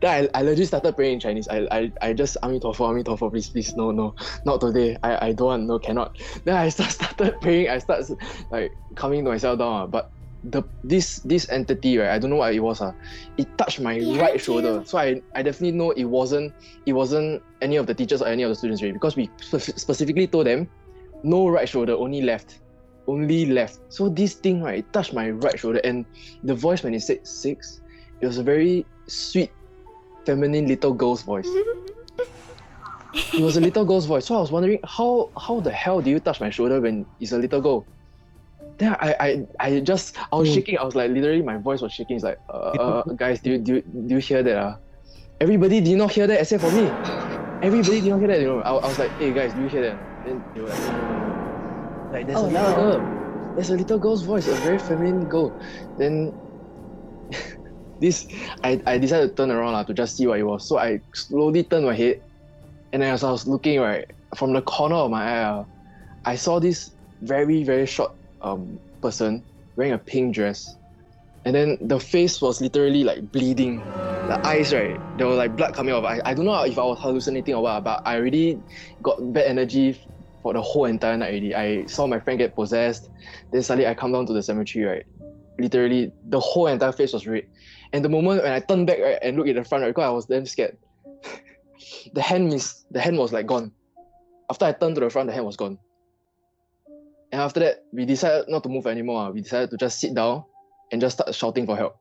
Then 0.00 0.28
I, 0.34 0.38
I 0.38 0.42
legit 0.42 0.68
started 0.68 0.94
praying 0.94 1.14
in 1.14 1.20
Chinese. 1.20 1.48
I 1.48 1.66
I, 1.70 1.92
I 2.02 2.12
just 2.12 2.36
Amituofo, 2.42 2.86
Ami 2.86 3.02
Tofu, 3.02 3.30
please, 3.30 3.48
please, 3.48 3.74
no, 3.74 3.90
no, 3.90 4.14
not 4.44 4.60
today. 4.60 4.96
I, 5.02 5.28
I 5.28 5.32
don't 5.32 5.46
want, 5.46 5.62
no, 5.64 5.78
cannot. 5.78 6.18
Then 6.44 6.54
I 6.54 6.68
start, 6.74 6.90
started 6.90 7.40
praying. 7.40 7.70
I 7.70 7.78
start 7.78 8.04
like 8.50 8.72
coming 8.94 9.24
to 9.24 9.30
myself 9.30 9.58
down. 9.58 9.82
Uh, 9.82 9.86
but 9.86 10.10
the 10.44 10.62
this 10.84 11.20
this 11.24 11.48
entity, 11.48 11.96
right? 11.96 12.10
I 12.10 12.18
don't 12.18 12.28
know 12.28 12.36
what 12.36 12.54
it 12.54 12.60
was. 12.60 12.82
Uh, 12.82 12.92
it 13.38 13.48
touched 13.56 13.80
my 13.80 13.98
Behind 13.98 14.20
right 14.20 14.40
shoulder. 14.40 14.82
So 14.84 14.98
I, 14.98 15.22
I 15.34 15.42
definitely 15.42 15.72
know 15.72 15.92
it 15.92 16.04
wasn't 16.04 16.52
it 16.84 16.92
wasn't 16.92 17.42
any 17.62 17.76
of 17.76 17.86
the 17.86 17.94
teachers 17.94 18.20
or 18.20 18.28
any 18.28 18.42
of 18.42 18.50
the 18.50 18.54
students, 18.54 18.82
right? 18.82 18.92
Because 18.92 19.16
we 19.16 19.30
spe- 19.40 19.78
specifically 19.78 20.26
told 20.26 20.46
them, 20.46 20.68
no 21.22 21.48
right 21.48 21.68
shoulder, 21.68 21.94
only 21.94 22.20
left. 22.20 22.60
Only 23.06 23.46
left. 23.46 23.80
So 23.90 24.08
this 24.08 24.34
thing, 24.34 24.62
right, 24.62 24.78
it 24.78 24.92
touched 24.92 25.12
my 25.12 25.30
right 25.30 25.58
shoulder. 25.58 25.80
And 25.84 26.06
the 26.42 26.54
voice 26.54 26.82
when 26.82 26.94
it 26.94 27.00
said 27.00 27.26
six, 27.26 27.80
it 28.20 28.26
was 28.26 28.38
a 28.38 28.42
very 28.42 28.86
sweet, 29.08 29.50
feminine 30.24 30.66
little 30.66 30.94
girl's 30.94 31.22
voice. 31.22 31.48
it 33.36 33.42
was 33.42 33.56
a 33.56 33.60
little 33.60 33.84
girl's 33.84 34.06
voice. 34.06 34.26
So 34.26 34.36
I 34.36 34.40
was 34.40 34.50
wondering 34.50 34.78
how 34.84 35.30
how 35.38 35.60
the 35.60 35.70
hell 35.70 36.00
do 36.00 36.10
you 36.10 36.18
touch 36.20 36.40
my 36.40 36.50
shoulder 36.50 36.80
when 36.80 37.04
it's 37.20 37.32
a 37.32 37.38
little 37.38 37.60
girl? 37.60 37.86
Then 38.78 38.96
I 39.00 39.14
I, 39.20 39.28
I 39.60 39.80
just 39.80 40.16
I 40.32 40.36
was 40.36 40.48
Hmm. 40.48 40.54
shaking. 40.54 40.78
I 40.78 40.84
was 40.84 40.94
like 40.94 41.10
literally 41.10 41.42
my 41.42 41.58
voice 41.58 41.82
was 41.82 41.92
shaking. 41.92 42.16
It's 42.16 42.24
like 42.24 42.38
uh, 42.48 42.52
uh 42.80 43.02
guys, 43.16 43.40
do 43.40 43.50
you 43.52 43.58
do 43.58 43.74
you, 43.76 43.82
do 43.82 44.14
you 44.14 44.20
hear 44.20 44.42
that? 44.42 44.56
Uh? 44.56 44.76
Everybody 45.40 45.80
did 45.80 45.98
not 45.98 46.12
hear 46.12 46.26
that 46.26 46.40
except 46.40 46.62
for 46.62 46.70
me. 46.72 46.88
Everybody 47.62 48.00
did 48.00 48.10
not 48.10 48.18
hear 48.20 48.28
that. 48.28 48.40
You 48.40 48.46
know, 48.46 48.60
I, 48.60 48.70
I 48.72 48.88
was 48.88 48.98
like, 48.98 49.10
hey 49.18 49.32
guys, 49.32 49.52
do 49.52 49.62
you 49.62 49.68
hear 49.68 49.82
that? 49.82 49.98
Then 50.24 50.42
they 50.54 50.60
were 50.60 50.68
like. 50.68 51.33
Like 52.14 52.26
there's 52.28 52.42
Oh, 52.42 52.46
a 52.46 52.48
little 52.50 52.72
no. 52.72 52.74
girl. 52.74 53.10
There's 53.56 53.70
a 53.70 53.76
little 53.76 53.98
girl's 54.00 54.24
voice, 54.24 54.48
a 54.48 54.56
very 54.56 54.78
feminine 54.78 55.28
girl. 55.28 55.56
Then 55.98 56.34
this 58.00 58.26
I, 58.64 58.80
I 58.86 58.98
decided 58.98 59.30
to 59.30 59.34
turn 59.34 59.50
around 59.50 59.72
lah 59.74 59.84
to 59.84 59.94
just 59.94 60.16
see 60.16 60.26
what 60.26 60.38
it 60.40 60.44
was. 60.44 60.68
So 60.68 60.78
I 60.78 61.00
slowly 61.14 61.64
turned 61.64 61.86
my 61.86 61.94
head 61.94 62.18
And 62.92 63.02
then 63.02 63.12
as 63.14 63.24
I 63.24 63.30
was 63.32 63.46
looking 63.46 63.80
right 63.80 64.06
from 64.36 64.52
the 64.54 64.62
corner 64.62 64.96
of 64.96 65.10
my 65.10 65.24
eye, 65.24 65.44
uh, 65.44 65.64
I 66.24 66.36
saw 66.36 66.60
this 66.60 66.90
very 67.22 67.64
very 67.64 67.86
short 67.86 68.12
um 68.42 68.80
person 69.02 69.46
wearing 69.76 69.94
a 69.94 69.98
pink 69.98 70.34
dress, 70.34 70.78
and 71.44 71.54
then 71.54 71.78
the 71.80 72.00
face 72.00 72.40
was 72.40 72.60
literally 72.60 73.04
like 73.04 73.30
bleeding. 73.32 73.86
The 74.28 74.40
eyes 74.46 74.72
right, 74.72 75.00
there 75.14 75.26
was 75.26 75.36
like 75.36 75.56
blood 75.56 75.74
coming 75.74 75.94
out. 75.94 76.04
I, 76.06 76.20
I 76.24 76.34
don't 76.34 76.46
know 76.46 76.62
if 76.64 76.78
I 76.78 76.84
was 76.84 76.98
hallucinating 77.00 77.54
or 77.54 77.62
what, 77.62 77.84
but 77.84 78.00
I 78.06 78.16
already 78.16 78.64
got 79.02 79.18
bad 79.32 79.46
energy 79.46 80.00
for 80.44 80.52
the 80.52 80.60
whole 80.60 80.84
entire 80.84 81.16
night 81.16 81.30
already. 81.30 81.54
I 81.54 81.86
saw 81.86 82.06
my 82.06 82.20
friend 82.20 82.38
get 82.38 82.54
possessed. 82.54 83.08
Then 83.50 83.62
suddenly 83.62 83.88
I 83.88 83.94
come 83.94 84.12
down 84.12 84.26
to 84.26 84.34
the 84.34 84.42
cemetery 84.42 84.84
right. 84.84 85.06
Literally 85.58 86.12
the 86.28 86.38
whole 86.38 86.66
entire 86.66 86.92
face 86.92 87.14
was 87.14 87.26
red. 87.26 87.46
And 87.94 88.04
the 88.04 88.10
moment 88.10 88.42
when 88.42 88.52
I 88.52 88.60
turned 88.60 88.86
back 88.86 88.98
right, 88.98 89.18
and 89.22 89.38
looked 89.38 89.48
at 89.48 89.56
the 89.56 89.64
front 89.64 89.82
right, 89.82 89.88
because 89.88 90.04
I 90.04 90.10
was 90.10 90.26
damn 90.26 90.44
scared. 90.44 90.76
the 92.12 92.20
hand 92.20 92.50
miss 92.50 92.84
the 92.90 93.00
hand 93.00 93.16
was 93.16 93.32
like 93.32 93.46
gone. 93.46 93.72
After 94.50 94.66
I 94.66 94.72
turned 94.72 94.96
to 94.96 95.00
the 95.00 95.08
front, 95.08 95.28
the 95.28 95.32
hand 95.32 95.46
was 95.46 95.56
gone. 95.56 95.78
And 97.32 97.40
after 97.40 97.60
that, 97.60 97.84
we 97.90 98.04
decided 98.04 98.44
not 98.48 98.62
to 98.64 98.68
move 98.68 98.86
anymore. 98.86 99.22
ah. 99.22 99.30
We 99.30 99.40
decided 99.40 99.70
to 99.70 99.78
just 99.78 99.98
sit 99.98 100.14
down 100.14 100.44
and 100.92 101.00
just 101.00 101.16
start 101.16 101.34
shouting 101.34 101.64
for 101.64 101.74
help. 101.74 101.96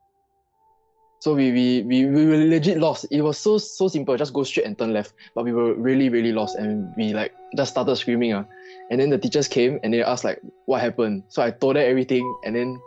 So 1.23 1.33
we, 1.33 1.53
we, 1.53 1.83
we, 1.83 2.05
we 2.05 2.25
were 2.25 2.35
legit 2.35 2.79
lost. 2.79 3.05
It 3.09 3.21
was 3.21 3.37
so 3.37 3.57
so 3.57 3.87
simple, 3.87 4.17
just 4.17 4.33
go 4.33 4.43
straight 4.43 4.65
and 4.65 4.77
turn 4.77 4.91
left. 4.91 5.13
But 5.33 5.45
we 5.45 5.53
were 5.53 5.73
really, 5.73 6.09
really 6.09 6.33
lost 6.33 6.57
and 6.57 6.93
we 6.97 7.13
like 7.13 7.31
just 7.55 7.71
started 7.71 7.95
screaming. 7.95 8.33
Uh. 8.33 8.43
And 8.91 8.99
then 8.99 9.09
the 9.09 9.17
teachers 9.17 9.47
came 9.47 9.79
and 9.83 9.93
they 9.93 10.03
asked 10.03 10.25
like 10.25 10.41
what 10.65 10.81
happened. 10.81 11.23
So 11.29 11.41
I 11.41 11.51
told 11.51 11.77
them 11.77 11.89
everything 11.89 12.27
and 12.43 12.53
then 12.53 12.77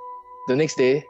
the 0.48 0.54
next 0.54 0.76
day 0.76 1.02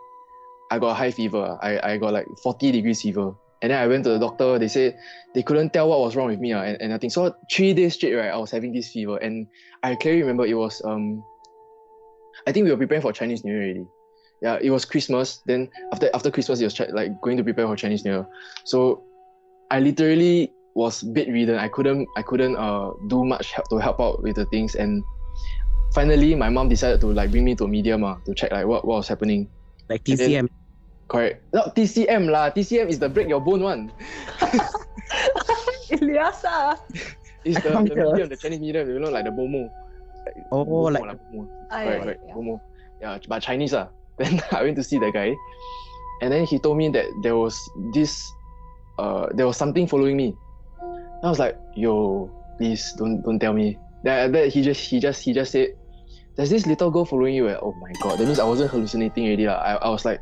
I 0.71 0.79
got 0.79 0.97
high 0.97 1.11
fever. 1.11 1.59
I, 1.61 1.95
I 1.95 1.97
got 1.97 2.13
like 2.13 2.27
40 2.45 2.71
degrees 2.71 3.03
fever. 3.03 3.35
And 3.61 3.73
then 3.73 3.83
I 3.83 3.89
went 3.89 4.05
to 4.05 4.11
the 4.11 4.21
doctor, 4.21 4.61
they 4.61 4.69
said 4.69 4.97
they 5.35 5.43
couldn't 5.43 5.73
tell 5.73 5.89
what 5.89 5.99
was 5.99 6.15
wrong 6.15 6.29
with 6.29 6.39
me 6.39 6.53
uh, 6.53 6.63
and, 6.63 6.81
and 6.81 6.95
I 6.95 6.99
think 6.99 7.13
So 7.13 7.35
three 7.53 7.75
days 7.75 7.95
straight, 7.95 8.15
right, 8.15 8.31
I 8.31 8.37
was 8.37 8.53
having 8.53 8.73
this 8.73 8.93
fever. 8.93 9.17
And 9.17 9.49
I 9.83 9.97
clearly 9.97 10.21
remember 10.21 10.47
it 10.47 10.55
was 10.55 10.81
um 10.85 11.25
I 12.47 12.53
think 12.53 12.67
we 12.67 12.71
were 12.71 12.77
preparing 12.77 13.03
for 13.03 13.13
Chinese 13.13 13.43
New 13.43 13.51
Year 13.51 13.65
already. 13.65 13.87
Yeah, 14.43 14.59
it 14.61 14.71
was 14.71 14.85
Christmas. 14.85 15.41
Then 15.47 15.69
after 15.93 16.11
after 16.13 16.31
Christmas, 16.31 16.61
it 16.61 16.65
was 16.69 16.75
chi- 16.77 16.93
like 16.93 17.17
going 17.23 17.37
to 17.37 17.45
prepare 17.45 17.67
for 17.67 17.77
Chinese 17.77 18.05
New 18.05 18.13
Year. 18.21 18.27
So 18.65 19.03
I 19.71 19.81
literally 19.81 20.53
was 20.77 21.03
bedridden. 21.03 21.57
I 21.57 21.69
couldn't 21.69 22.05
I 22.17 22.23
couldn't 22.23 22.57
uh 22.57 22.93
do 23.09 23.25
much 23.25 23.53
help 23.53 23.69
to 23.73 23.79
help 23.81 23.99
out 24.01 24.23
with 24.23 24.37
the 24.37 24.45
things. 24.53 24.77
And 24.77 25.01
finally, 25.97 26.35
my 26.37 26.51
mom 26.53 26.69
decided 26.69 27.01
to 27.01 27.09
like 27.17 27.31
bring 27.33 27.45
me 27.49 27.55
to 27.57 27.65
a 27.65 27.69
medium 27.69 28.05
uh, 28.05 28.17
to 28.29 28.35
check 28.37 28.53
like 28.53 28.67
what, 28.69 28.85
what 28.85 28.97
was 29.01 29.09
happening. 29.09 29.49
Like 29.89 30.05
And 30.09 30.19
then- 30.19 30.47
TCM. 30.47 30.49
Correct. 31.09 31.39
Not 31.55 31.73
TCM 31.79 32.29
lah. 32.35 32.51
TCM 32.51 32.91
is 32.91 32.99
the 32.99 33.09
break 33.09 33.29
your 33.31 33.41
bone 33.41 33.63
one. 33.63 33.93
Ilyasa. 35.91 36.77
It's 37.47 37.63
the, 37.63 37.71
the 37.71 37.95
medium, 37.95 38.27
the 38.29 38.35
Chinese 38.37 38.59
medium, 38.59 38.91
you 38.91 38.99
know, 38.99 39.07
like 39.09 39.23
the 39.25 39.31
bomoh. 39.31 39.71
Like, 40.27 40.35
Oh, 40.51 40.67
bomoh 40.67 40.91
like- 40.91 41.07
lah, 41.07 41.15
bomoh. 41.31 41.47
Ah, 41.71 41.79
Correct, 41.79 41.87
yeah, 41.87 42.03
correct. 42.03 42.21
yeah. 42.27 42.35
Bomoh. 42.35 42.59
Yeah, 43.01 43.19
but 43.31 43.39
Chinese 43.39 43.71
ah. 43.73 43.87
Then 44.19 44.43
I 44.51 44.63
went 44.63 44.77
to 44.77 44.85
see 44.85 44.99
the 44.99 45.11
guy, 45.13 45.37
and 46.23 46.33
then 46.33 46.45
he 46.47 46.59
told 46.59 46.79
me 46.79 46.89
that 46.91 47.05
there 47.23 47.37
was 47.37 47.61
this, 47.93 48.25
uh, 48.99 49.29
there 49.35 49.47
was 49.47 49.57
something 49.57 49.87
following 49.87 50.17
me. 50.17 50.37
I 51.23 51.29
was 51.29 51.39
like, 51.39 51.59
yo, 51.75 52.31
please 52.57 52.93
don't 52.97 53.21
don't 53.23 53.39
tell 53.39 53.53
me. 53.53 53.79
That, 54.05 54.33
that 54.33 54.49
he 54.49 54.63
just 54.63 54.89
he 54.89 55.01
just 55.01 55.23
he 55.23 55.33
just 55.33 55.53
said, 55.53 55.77
there's 56.37 56.51
this 56.51 56.67
little 56.67 56.91
girl 56.91 57.05
following 57.05 57.35
you. 57.35 57.49
eh." 57.49 57.57
Oh 57.61 57.75
my 57.81 57.93
god, 58.01 58.19
that 58.19 58.27
means 58.27 58.39
I 58.39 58.45
wasn't 58.45 58.71
hallucinating 58.71 59.27
already. 59.27 59.49
I, 59.49 59.77
I 59.77 59.89
was 59.89 60.05
like, 60.05 60.21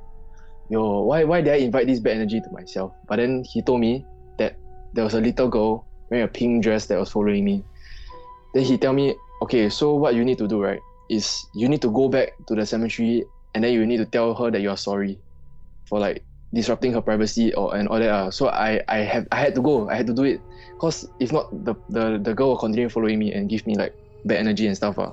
yo, 0.70 1.02
why 1.02 1.24
why 1.24 1.40
did 1.40 1.52
I 1.52 1.56
invite 1.58 1.86
this 1.86 2.00
bad 2.00 2.16
energy 2.16 2.40
to 2.40 2.50
myself? 2.50 2.92
But 3.06 3.16
then 3.16 3.44
he 3.44 3.62
told 3.62 3.80
me 3.80 4.06
that 4.38 4.56
there 4.94 5.04
was 5.04 5.14
a 5.14 5.20
little 5.20 5.48
girl 5.48 5.86
wearing 6.10 6.24
a 6.24 6.28
pink 6.28 6.62
dress 6.62 6.86
that 6.86 6.98
was 6.98 7.10
following 7.10 7.44
me. 7.44 7.64
Then 8.54 8.62
he 8.62 8.78
tell 8.78 8.92
me, 8.92 9.14
okay, 9.42 9.68
so 9.68 9.94
what 9.94 10.14
you 10.14 10.24
need 10.24 10.38
to 10.38 10.46
do, 10.46 10.62
right, 10.62 10.80
is 11.10 11.44
you 11.54 11.68
need 11.68 11.82
to 11.82 11.90
go 11.90 12.08
back 12.08 12.34
to 12.46 12.54
the 12.54 12.64
cemetery 12.64 13.24
and 13.54 13.64
then 13.64 13.72
you 13.72 13.86
need 13.86 13.98
to 13.98 14.06
tell 14.06 14.34
her 14.34 14.50
that 14.50 14.60
you 14.60 14.70
are 14.70 14.76
sorry 14.76 15.18
for 15.86 15.98
like 15.98 16.22
disrupting 16.52 16.92
her 16.92 17.00
privacy 17.00 17.54
or 17.54 17.74
and 17.76 17.88
all 17.88 17.98
that. 17.98 18.10
Uh. 18.10 18.30
So 18.30 18.48
I 18.48 18.82
I 18.88 18.98
have 18.98 19.26
I 19.32 19.36
had 19.40 19.54
to 19.54 19.62
go. 19.62 19.88
I 19.88 19.94
had 19.94 20.06
to 20.06 20.14
do 20.14 20.24
it. 20.24 20.40
Cause 20.80 21.08
if 21.20 21.32
not 21.32 21.50
the 21.64 21.74
the, 21.88 22.18
the 22.18 22.34
girl 22.34 22.48
will 22.48 22.58
continue 22.58 22.88
following 22.88 23.18
me 23.18 23.32
and 23.32 23.48
give 23.48 23.66
me 23.66 23.76
like 23.76 23.94
bad 24.24 24.38
energy 24.38 24.66
and 24.66 24.76
stuff. 24.76 24.98
Uh. 24.98 25.12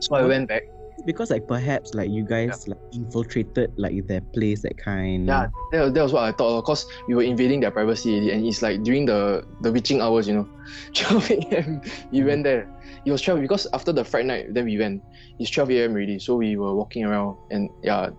So 0.00 0.14
I 0.16 0.22
went 0.22 0.48
back. 0.48 0.62
Because 1.04 1.30
like 1.30 1.46
perhaps 1.46 1.92
like 1.92 2.10
you 2.10 2.24
guys 2.24 2.66
like 2.68 2.78
infiltrated 2.92 3.72
like 3.76 4.06
their 4.06 4.20
place 4.32 4.62
that 4.62 4.78
kind. 4.78 5.26
Yeah, 5.26 5.48
that, 5.72 5.94
that 5.94 6.02
was 6.02 6.12
what 6.12 6.22
I 6.24 6.32
thought. 6.32 6.56
of 6.58 6.64
course 6.64 6.86
we 7.08 7.14
were 7.14 7.22
invading 7.22 7.60
their 7.60 7.70
privacy 7.70 8.30
and 8.30 8.46
it's 8.46 8.62
like 8.62 8.82
during 8.82 9.04
the 9.04 9.44
the 9.60 9.72
witching 9.72 10.00
hours, 10.00 10.28
you 10.28 10.34
know, 10.34 10.48
12 10.94 11.30
a.m. 11.30 11.82
we 12.12 12.22
went 12.22 12.44
there. 12.44 12.70
It 13.04 13.12
was 13.12 13.20
12 13.20 13.40
because 13.42 13.66
after 13.72 13.92
the 13.92 14.04
Fright 14.04 14.24
Night, 14.24 14.54
then 14.54 14.64
we 14.64 14.78
went. 14.78 15.02
It's 15.38 15.50
12 15.50 15.70
a.m. 15.70 15.92
already, 15.92 16.18
so 16.18 16.36
we 16.36 16.56
were 16.56 16.74
walking 16.74 17.04
around, 17.04 17.36
and 17.50 17.68
yeah, 17.82 18.10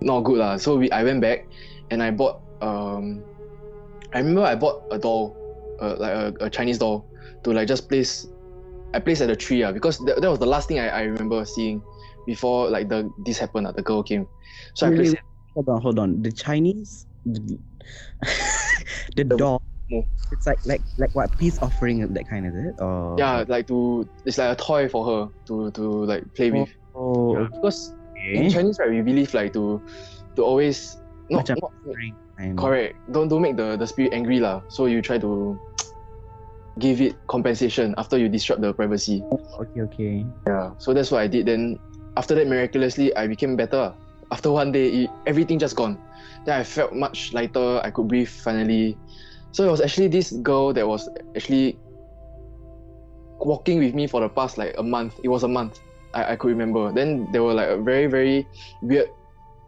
not 0.00 0.20
good 0.20 0.38
lah. 0.38 0.56
So 0.56 0.76
we 0.76 0.90
I 0.92 1.02
went 1.02 1.20
back, 1.20 1.48
and 1.90 2.02
I 2.02 2.12
bought 2.12 2.44
um, 2.60 3.24
I 4.12 4.18
remember 4.18 4.42
I 4.42 4.54
bought 4.54 4.82
a 4.90 4.98
doll, 4.98 5.34
uh, 5.80 5.96
like 5.98 6.12
a, 6.12 6.34
a 6.40 6.50
Chinese 6.50 6.78
doll, 6.78 7.06
to 7.42 7.52
like 7.52 7.66
just 7.66 7.88
place. 7.88 8.26
I 8.94 9.00
placed 9.00 9.22
at 9.22 9.26
the 9.28 9.34
tree, 9.34 9.64
uh, 9.64 9.72
because 9.72 9.98
that, 10.06 10.22
that 10.22 10.30
was 10.30 10.38
the 10.38 10.46
last 10.46 10.68
thing 10.68 10.78
I, 10.78 10.88
I 10.88 11.02
remember 11.02 11.44
seeing 11.44 11.82
before 12.26 12.68
like 12.70 12.88
the 12.88 13.10
this 13.24 13.38
happened. 13.38 13.66
Uh, 13.66 13.72
the 13.72 13.82
girl 13.82 14.02
came, 14.02 14.26
so 14.74 14.86
I 14.86 14.90
Wait, 14.90 14.96
placed 14.96 15.14
wait, 15.14 15.20
Hold 15.54 15.68
on, 15.68 15.80
hold 15.82 15.98
on. 15.98 16.22
The 16.22 16.32
Chinese, 16.32 17.06
the, 17.24 17.58
the 19.16 19.24
The- 19.24 19.36
doll. 19.36 19.62
Mo. 19.90 20.08
It's 20.32 20.46
like 20.46 20.58
like 20.64 20.82
like 20.96 21.14
what 21.14 21.36
peace 21.36 21.58
offering 21.60 22.00
that 22.14 22.26
kind 22.28 22.46
is 22.46 22.54
it 22.56 22.80
or 22.80 23.18
yeah 23.18 23.44
like 23.46 23.68
to 23.68 24.08
it's 24.24 24.38
like 24.38 24.50
a 24.50 24.56
toy 24.56 24.88
for 24.88 25.04
her 25.04 25.28
to 25.46 25.70
to 25.72 26.04
like 26.08 26.24
play 26.34 26.50
with 26.50 26.72
Oh, 26.96 27.36
Yeah, 27.36 27.48
because 27.52 27.92
in 28.32 28.48
chinese 28.50 28.78
right 28.80 28.88
we 28.90 29.02
believe 29.02 29.34
like 29.34 29.52
to 29.52 29.84
to 30.36 30.42
always 30.42 30.96
not, 31.28 31.44
Macam 31.44 31.60
not 31.60 32.56
correct 32.56 32.96
don't 33.12 33.28
don't 33.28 33.42
make 33.42 33.56
the 33.60 33.76
the 33.76 33.86
spirit 33.86 34.14
angry 34.16 34.40
lah 34.40 34.62
so 34.68 34.86
you 34.86 35.02
try 35.02 35.18
to 35.18 35.60
give 36.80 37.00
it 37.04 37.14
compensation 37.28 37.94
after 37.98 38.16
you 38.16 38.28
disrupt 38.28 38.62
the 38.62 38.72
privacy 38.72 39.22
Okay, 39.60 39.80
okay. 39.82 40.26
yeah 40.48 40.72
so 40.78 40.94
that's 40.94 41.12
what 41.12 41.20
i 41.20 41.28
did 41.28 41.44
then 41.46 41.78
after 42.16 42.34
that 42.34 42.46
miraculously 42.46 43.14
i 43.16 43.26
became 43.26 43.56
better. 43.56 43.94
After 44.30 44.50
one 44.50 44.72
day 44.72 45.04
it, 45.04 45.10
everything 45.26 45.58
just 45.58 45.76
gone. 45.76 45.98
Then 46.44 46.58
i 46.58 46.64
felt 46.64 46.92
much 46.92 47.32
lighter. 47.32 47.80
I 47.84 47.90
could 47.90 48.08
breathe 48.08 48.28
finally. 48.28 48.96
So 49.52 49.66
it 49.66 49.70
was 49.70 49.80
actually 49.80 50.08
this 50.08 50.32
girl 50.32 50.72
that 50.72 50.86
was 50.86 51.08
actually 51.36 51.78
walking 53.38 53.78
with 53.78 53.94
me 53.94 54.06
for 54.06 54.20
the 54.20 54.28
past 54.28 54.58
like 54.58 54.74
a 54.78 54.82
month. 54.82 55.20
It 55.22 55.28
was 55.28 55.42
a 55.44 55.48
month. 55.48 55.80
I, 56.14 56.32
I 56.32 56.36
could 56.36 56.48
remember. 56.48 56.92
Then 56.92 57.28
there 57.32 57.42
were 57.42 57.54
like 57.54 57.68
a 57.68 57.76
very 57.76 58.06
very 58.06 58.46
weird 58.82 59.10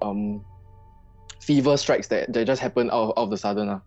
um 0.02 0.44
fever 1.40 1.76
strikes 1.76 2.08
that, 2.08 2.32
that 2.32 2.44
just 2.44 2.60
happened 2.60 2.90
out 2.90 3.02
of, 3.02 3.08
out 3.10 3.24
of 3.24 3.30
the 3.30 3.36
sudden 3.36 3.68
uh. 3.68 3.80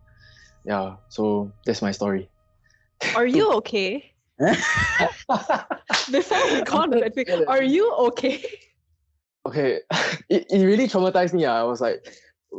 yeah. 0.66 0.96
So 1.10 1.52
that's 1.66 1.82
my 1.82 1.92
story. 1.92 2.30
Are 3.16 3.28
you 3.28 3.52
okay? 3.60 4.14
Before 6.12 6.44
we 6.52 6.62
go 6.64 6.78
on 6.78 6.92
to 6.92 7.00
that 7.00 7.14
thing, 7.14 7.46
are 7.48 7.64
you 7.64 7.92
okay? 8.10 8.44
okay 9.46 9.80
it, 10.30 10.46
it 10.50 10.66
really 10.66 10.88
traumatized 10.88 11.34
me 11.34 11.46
ah. 11.46 11.60
i 11.60 11.64
was 11.64 11.82
like 11.82 12.06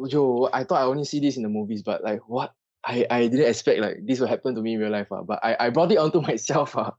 yo 0.08 0.48
i 0.52 0.64
thought 0.64 0.80
i 0.80 0.84
only 0.84 1.04
see 1.04 1.20
this 1.20 1.36
in 1.36 1.42
the 1.42 1.48
movies 1.48 1.82
but 1.82 2.02
like 2.02 2.20
what 2.28 2.54
i 2.84 3.06
i 3.10 3.26
didn't 3.26 3.48
expect 3.48 3.80
like 3.80 3.98
this 4.06 4.20
will 4.20 4.26
happen 4.26 4.54
to 4.54 4.62
me 4.62 4.74
in 4.74 4.80
real 4.80 4.90
life 4.90 5.08
ah. 5.12 5.22
but 5.22 5.38
i 5.42 5.56
i 5.60 5.70
brought 5.70 5.92
it 5.92 5.98
onto 5.98 6.20
myself 6.30 6.76
ah. 6.76 6.92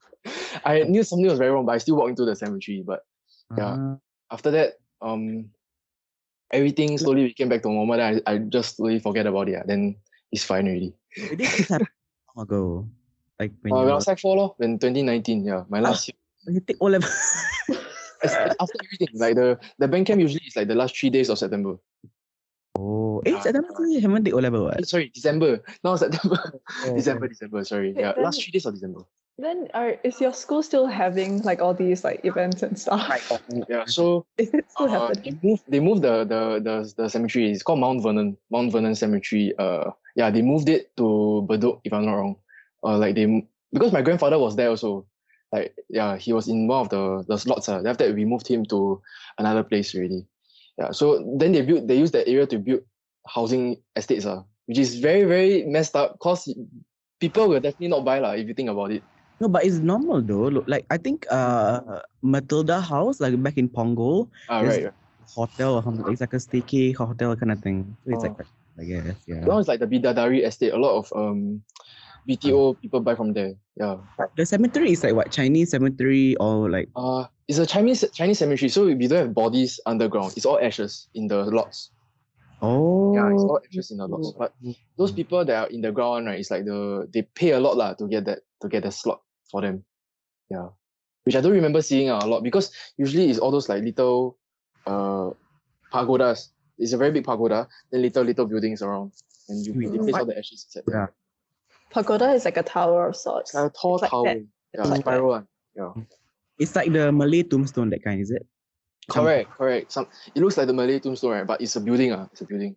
i 0.65 0.83
knew 0.83 1.03
something 1.03 1.27
was 1.27 1.39
very 1.39 1.51
wrong 1.51 1.65
but 1.65 1.73
i 1.73 1.77
still 1.77 1.95
walked 1.95 2.09
into 2.09 2.25
the 2.25 2.35
cemetery 2.35 2.83
but 2.85 3.01
Yeah. 3.57 3.75
Ah, 3.75 3.99
after 4.31 4.51
that 4.55 4.79
um 5.01 5.51
everything 6.55 6.95
slowly 6.97 7.27
became 7.27 7.49
back 7.49 7.63
to 7.63 7.71
normal 7.71 7.97
then 7.97 8.21
i, 8.27 8.31
I 8.31 8.37
just 8.37 8.77
slowly 8.77 8.99
forget 8.99 9.27
about 9.27 9.49
it 9.49 9.59
ah. 9.59 9.63
then 9.65 9.95
it's 10.31 10.45
fine 10.45 10.67
already 10.67 10.95
wait, 11.17 11.37
this 11.37 11.59
is 11.59 11.67
happened 11.67 11.91
long 12.35 12.43
ago. 12.45 12.87
Like 13.39 13.51
when 13.61 13.73
uh, 13.73 13.81
when 13.81 13.91
I 13.91 13.95
was 13.97 14.07
like 14.07 14.19
4 14.21 14.37
lor, 14.37 14.53
when 14.57 14.77
2019 14.77 15.43
yeah 15.43 15.63
my 15.67 15.81
last 15.81 16.07
year 16.07 16.15
when 16.15 16.20
you 16.47 16.59
take 16.61 16.77
O 16.81 16.85
level. 16.85 17.09
It's- 17.09 17.77
it's 18.23 18.33
after 18.59 18.77
everything 18.85 19.07
like 19.17 19.35
the 19.35 19.57
the 19.79 19.87
bank 19.87 20.05
camp 20.07 20.21
usually 20.21 20.45
is 20.45 20.55
like 20.55 20.67
the 20.67 20.75
last 20.75 20.93
three 20.97 21.09
days 21.09 21.29
of 21.29 21.39
september 21.39 21.73
oh, 22.77 23.19
eh, 23.25 23.31
Yeah. 23.31 23.41
September 23.41 23.73
you 23.87 23.99
haven't 24.01 24.25
take 24.25 24.33
O 24.33 24.37
level 24.37 24.65
what? 24.65 24.77
Eh, 24.79 24.83
sorry 24.85 25.09
december 25.13 25.63
now 25.83 25.95
september 25.95 26.37
Oh, 26.85 26.95
December, 26.95 27.27
December, 27.27 27.63
sorry. 27.65 27.93
Wait, 27.93 28.01
yeah, 28.01 28.13
then- 28.13 28.23
last 28.23 28.43
three 28.43 28.51
days 28.51 28.65
of 28.65 28.73
December. 28.73 29.01
Then 29.37 29.69
are 29.73 29.97
is 30.03 30.21
your 30.21 30.33
school 30.33 30.61
still 30.61 30.85
having 30.85 31.41
like 31.41 31.61
all 31.61 31.73
these 31.73 32.03
like 32.03 32.21
events 32.25 32.61
and 32.61 32.77
stuff? 32.77 33.01
Yeah, 33.67 33.85
so 33.85 34.25
Is 34.37 34.53
it 34.53 34.69
still 34.69 34.85
uh, 34.85 35.07
they 35.07 35.31
happening? 35.31 35.39
moved 35.41 35.63
they 35.67 35.79
moved 35.79 36.01
the, 36.03 36.25
the 36.25 36.59
the 36.61 36.75
the 36.97 37.09
cemetery. 37.09 37.49
It's 37.49 37.63
called 37.63 37.79
Mount 37.79 38.03
Vernon, 38.03 38.37
Mount 38.51 38.71
Vernon 38.71 38.93
Cemetery. 38.93 39.53
Uh 39.57 39.91
yeah, 40.15 40.29
they 40.29 40.43
moved 40.43 40.69
it 40.69 40.95
to 40.97 41.47
Bedok, 41.49 41.79
if 41.85 41.91
I'm 41.93 42.05
not 42.05 42.15
wrong. 42.21 42.35
Uh 42.85 42.97
like 42.99 43.15
they 43.15 43.25
because 43.73 43.91
my 43.91 44.03
grandfather 44.03 44.37
was 44.37 44.55
there 44.55 44.69
also. 44.69 45.07
Like 45.51 45.75
yeah, 45.89 46.15
he 46.17 46.33
was 46.33 46.47
in 46.47 46.67
one 46.67 46.81
of 46.81 46.89
the, 46.89 47.25
the 47.27 47.37
slots. 47.37 47.67
Uh. 47.69 47.83
After 47.85 48.07
that 48.07 48.15
we 48.15 48.25
moved 48.25 48.47
him 48.47 48.65
to 48.67 49.01
another 49.37 49.63
place 49.63 49.93
really. 49.93 50.25
Yeah. 50.77 50.91
So 50.91 51.19
then 51.37 51.51
they 51.51 51.61
built 51.61 51.87
they 51.87 51.97
used 51.97 52.13
that 52.13 52.27
area 52.27 52.47
to 52.47 52.57
build 52.57 52.81
housing 53.27 53.77
estates, 53.95 54.25
uh, 54.25 54.41
which 54.65 54.79
is 54.79 54.97
very, 54.99 55.23
very 55.23 55.63
messed 55.65 55.95
up 55.95 56.13
because 56.13 56.47
people 57.19 57.49
will 57.49 57.59
definitely 57.59 57.89
not 57.89 58.05
buy 58.05 58.19
lah 58.19 58.31
if 58.31 58.47
you 58.47 58.53
think 58.53 58.69
about 58.69 58.91
it. 58.91 59.03
No, 59.41 59.49
but 59.49 59.65
it's 59.65 59.77
normal 59.77 60.21
though. 60.21 60.47
Look, 60.47 60.65
like 60.67 60.85
I 60.89 60.97
think 60.97 61.25
uh 61.29 61.81
Matilda 62.21 62.79
House, 62.79 63.19
like 63.19 63.35
back 63.41 63.57
in 63.57 63.67
Punggol, 63.67 64.29
Ah, 64.49 64.61
right. 64.61 64.85
right. 64.85 64.93
hotel 65.35 65.75
or 65.75 65.83
something. 65.83 66.05
It's 66.11 66.21
like 66.21 66.33
a 66.33 66.37
staycay 66.37 66.95
hotel 66.95 67.35
kind 67.35 67.51
of 67.51 67.59
thing. 67.59 67.97
So 68.05 68.11
it's 68.13 68.23
Oh. 68.23 68.35
like 68.37 68.47
I 68.79 68.83
guess, 68.85 69.17
yeah. 69.27 69.41
That 69.41 69.49
one's 69.51 69.67
like 69.67 69.79
the 69.79 69.87
Bidadari 69.87 70.45
estate. 70.45 70.73
A 70.73 70.77
lot 70.77 70.97
of 70.97 71.11
um 71.13 71.61
BTO 72.27 72.79
people 72.81 72.99
buy 72.99 73.15
from 73.15 73.33
there. 73.33 73.53
Yeah. 73.75 73.97
The 74.35 74.45
cemetery 74.45 74.91
is 74.91 75.03
like 75.03 75.15
what 75.15 75.31
Chinese 75.31 75.71
cemetery 75.71 76.35
or 76.37 76.69
like 76.69 76.89
Uh 76.95 77.25
it's 77.47 77.59
a 77.59 77.65
Chinese 77.65 78.05
Chinese 78.13 78.39
cemetery, 78.39 78.69
so 78.69 78.85
we 78.85 79.07
don't 79.07 79.27
have 79.27 79.33
bodies 79.33 79.79
underground. 79.85 80.33
It's 80.37 80.45
all 80.45 80.59
ashes 80.61 81.07
in 81.13 81.27
the 81.27 81.43
lots. 81.43 81.91
oh 82.61 83.13
Yeah, 83.13 83.33
it's 83.33 83.43
all 83.43 83.59
ashes 83.59 83.91
in 83.91 83.97
the 83.97 84.07
lots. 84.07 84.31
But 84.37 84.53
those 84.97 85.11
people 85.11 85.43
that 85.43 85.55
are 85.55 85.67
in 85.67 85.81
the 85.81 85.91
ground, 85.91 86.27
right, 86.27 86.39
it's 86.39 86.51
like 86.51 86.63
the 86.65 87.09
they 87.11 87.23
pay 87.23 87.51
a 87.51 87.59
lot 87.59 87.75
lah 87.75 87.93
to 87.95 88.07
get 88.07 88.25
that 88.25 88.39
to 88.61 88.69
get 88.69 88.83
the 88.83 88.91
slot 88.91 89.21
for 89.49 89.61
them. 89.61 89.83
Yeah. 90.49 90.69
Which 91.23 91.35
I 91.35 91.41
don't 91.41 91.51
remember 91.51 91.81
seeing 91.81 92.09
ah, 92.09 92.19
a 92.23 92.27
lot 92.27 92.43
because 92.43 92.71
usually 92.97 93.29
it's 93.29 93.39
all 93.39 93.51
those 93.51 93.67
like 93.67 93.83
little 93.83 94.37
uh 94.87 95.31
pagodas. 95.91 96.53
It's 96.77 96.93
a 96.93 96.97
very 96.97 97.11
big 97.11 97.25
pagoda, 97.25 97.67
then 97.91 98.01
little 98.01 98.23
little 98.23 98.45
buildings 98.45 98.81
around. 98.81 99.11
And 99.49 99.65
you 99.65 99.73
Wait, 99.75 99.99
place 100.07 100.15
all 100.15 100.25
the 100.25 100.37
ashes. 100.37 100.65
Yeah. 100.87 101.07
Pagoda 101.91 102.31
is 102.31 102.45
like 102.45 102.57
a 102.57 102.63
tower 102.63 103.07
of 103.07 103.15
sorts. 103.15 103.51
It's 103.51 103.55
like 103.55 103.71
a 103.71 103.75
tall 103.75 103.95
It's 103.95 104.01
like 104.03 104.11
tower. 104.11 104.23
that. 104.25 104.37
Yeah, 104.37 104.81
It's 104.81 104.89
like 104.89 105.01
spiral 105.01 105.29
one. 105.29 105.47
Yeah. 105.75 105.91
it's 106.59 106.75
like 106.75 106.91
the 106.91 107.11
Malay 107.11 107.43
tombstone 107.43 107.89
that 107.91 108.03
kind, 108.03 108.21
is 108.21 108.31
it? 108.31 108.45
Some- 109.11 109.23
Correct, 109.25 109.49
correct. 109.51 109.91
Some 109.91 110.07
it 110.35 110.41
looks 110.41 110.57
like 110.57 110.67
the 110.67 110.73
Malay 110.73 110.99
tombstone, 110.99 111.31
right? 111.31 111.47
But 111.47 111.61
it's 111.61 111.75
a 111.75 111.81
building, 111.81 112.11
ah. 112.13 112.27
It's 112.31 112.41
a 112.41 112.45
building. 112.45 112.75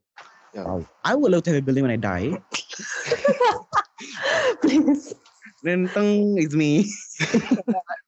Wow. 0.54 0.86
I 1.04 1.14
would 1.14 1.32
love 1.32 1.42
to 1.44 1.50
have 1.50 1.58
a 1.58 1.62
building 1.62 1.82
when 1.82 1.90
I 1.90 1.96
die. 1.96 2.40
Please. 4.62 5.14
Then 5.62 5.88
tung, 5.88 6.36
it's 6.38 6.54
me. 6.54 6.86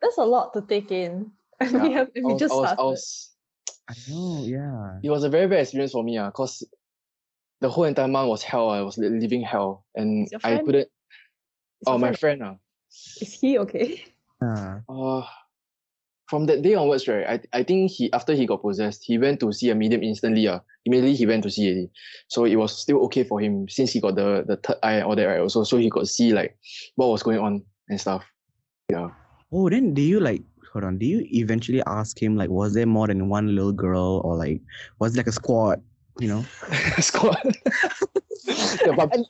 That's 0.03 0.19
a 0.19 0.25
lot 0.25 0.53
to 0.55 0.61
take 0.63 0.91
in. 0.93 1.31
And 1.61 1.73
we 1.83 1.93
have 1.93 2.09
and 2.15 2.25
I 2.25 2.27
we 2.29 2.33
was, 2.35 2.41
just 2.41 2.53
I 2.53 2.57
was, 2.57 2.69
started. 2.69 2.83
I 2.83 2.85
was 2.85 3.31
I 3.89 3.95
know, 4.11 4.45
yeah. 4.45 4.99
it 5.03 5.11
was 5.11 5.25
a 5.25 5.29
very 5.29 5.47
bad 5.47 5.61
experience 5.61 5.93
for 5.93 6.03
me, 6.05 6.19
ah, 6.19 6.31
cause 6.31 6.63
the 7.61 7.71
whole 7.71 7.85
entire 7.85 8.09
month 8.09 8.29
was 8.29 8.43
hell. 8.43 8.69
I 8.69 8.83
was 8.83 8.99
living 8.99 9.43
hell, 9.43 9.85
and 9.95 10.29
I 10.45 10.59
couldn't. 10.59 10.89
Is 11.81 11.87
Oh, 11.87 11.99
my 11.99 12.09
friend- 12.15 12.19
friend, 12.19 12.43
ah. 12.43 12.57
Is 13.21 13.39
he 13.41 13.59
okay? 13.59 14.05
Yeah. 14.41 14.81
Uh, 14.89 15.23
from 16.29 16.47
that 16.47 16.63
day 16.63 16.75
onwards, 16.75 17.07
right? 17.09 17.27
I 17.53 17.61
I 17.61 17.63
think 17.63 17.91
he 17.91 18.11
after 18.13 18.35
he 18.35 18.47
got 18.47 18.63
possessed, 18.63 19.05
he 19.05 19.19
went 19.19 19.39
to 19.41 19.53
see 19.53 19.71
a 19.71 19.75
medium 19.75 20.03
instantly. 20.03 20.49
Ah, 20.49 20.61
immediately 20.85 21.15
he 21.15 21.27
went 21.27 21.43
to 21.45 21.51
see 21.51 21.69
it. 21.69 21.91
So 22.29 22.45
it 22.45 22.57
was 22.57 22.73
still 22.77 23.05
okay 23.07 23.23
for 23.25 23.39
him 23.41 23.69
since 23.69 23.93
he 23.93 24.01
got 24.01 24.17
the 24.17 24.45
the 24.47 24.57
third 24.57 24.79
eye 24.83 24.95
and 24.99 25.05
all 25.05 25.15
that, 25.17 25.25
right? 25.27 25.41
Also, 25.41 25.63
so 25.65 25.77
he 25.77 25.91
could 25.91 26.09
see 26.09 26.33
like 26.33 26.57
what 26.97 27.09
was 27.09 27.23
going 27.23 27.39
on 27.39 27.63
and 27.89 28.01
stuff. 28.01 28.25
Yeah. 28.91 29.11
Oh, 29.53 29.69
then 29.71 29.95
do 29.95 30.03
you 30.03 30.19
like 30.21 30.43
hold 30.73 30.85
on? 30.85 30.99
Do 30.99 31.07
you 31.07 31.23
eventually 31.31 31.83
ask 31.87 32.19
him 32.21 32.35
like 32.37 32.51
was 32.51 32.75
there 32.75 32.87
more 32.87 33.07
than 33.07 33.29
one 33.29 33.55
little 33.55 33.73
girl 33.73 34.21
or 34.25 34.37
like 34.37 34.61
was 34.99 35.15
it 35.15 35.19
like 35.19 35.29
a 35.29 35.33
squad? 35.33 35.81
You 36.19 36.29
know? 36.29 36.45
Squad. 36.99 37.39
yeah, 38.49 38.97
PUBG. 38.97 39.25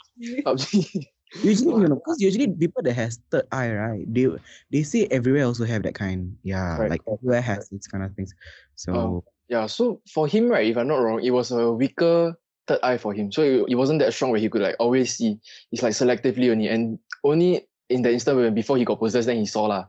PUBG. 0.47 1.07
Usually, 1.43 1.83
you 1.83 1.89
know, 1.89 1.97
because 1.97 2.21
usually 2.21 2.49
people 2.49 2.83
that 2.83 2.95
has 2.95 3.19
third 3.31 3.47
eye, 3.51 3.73
right? 3.73 4.05
They 4.07 4.29
they 4.71 4.83
say 4.83 5.07
everywhere 5.11 5.45
also 5.45 5.65
have 5.65 5.83
that 5.83 5.95
kind. 5.95 6.37
Yeah, 6.43 6.79
Right. 6.79 6.91
like 6.91 7.03
everywhere 7.11 7.43
has 7.43 7.69
these 7.69 7.87
kind 7.87 8.05
of 8.05 8.15
things. 8.15 8.33
So 8.77 9.25
Yeah, 9.49 9.67
so 9.67 10.01
for 10.11 10.27
him, 10.27 10.49
right, 10.49 10.67
if 10.67 10.77
I'm 10.77 10.89
not 10.89 10.99
wrong, 11.03 11.23
it 11.23 11.31
was 11.31 11.51
a 11.51 11.71
weaker 11.73 12.35
third 12.67 12.81
eye 12.83 12.99
for 12.99 13.15
him. 13.15 13.31
So 13.31 13.43
it, 13.43 13.67
it 13.71 13.75
wasn't 13.75 14.01
that 14.01 14.13
strong 14.15 14.31
where 14.31 14.41
he 14.41 14.49
could 14.49 14.63
like 14.63 14.77
always 14.79 15.17
see. 15.17 15.39
It's 15.71 15.83
like 15.83 15.95
selectively 15.95 16.51
only. 16.51 16.69
And 16.69 16.99
only 17.23 17.67
in 17.89 18.03
the 18.03 18.13
instant 18.13 18.39
when 18.39 18.55
before 18.55 18.77
he 18.77 18.85
got 18.85 18.99
possessed, 18.99 19.27
then 19.27 19.39
he 19.39 19.47
saw 19.47 19.67
lah. 19.67 19.87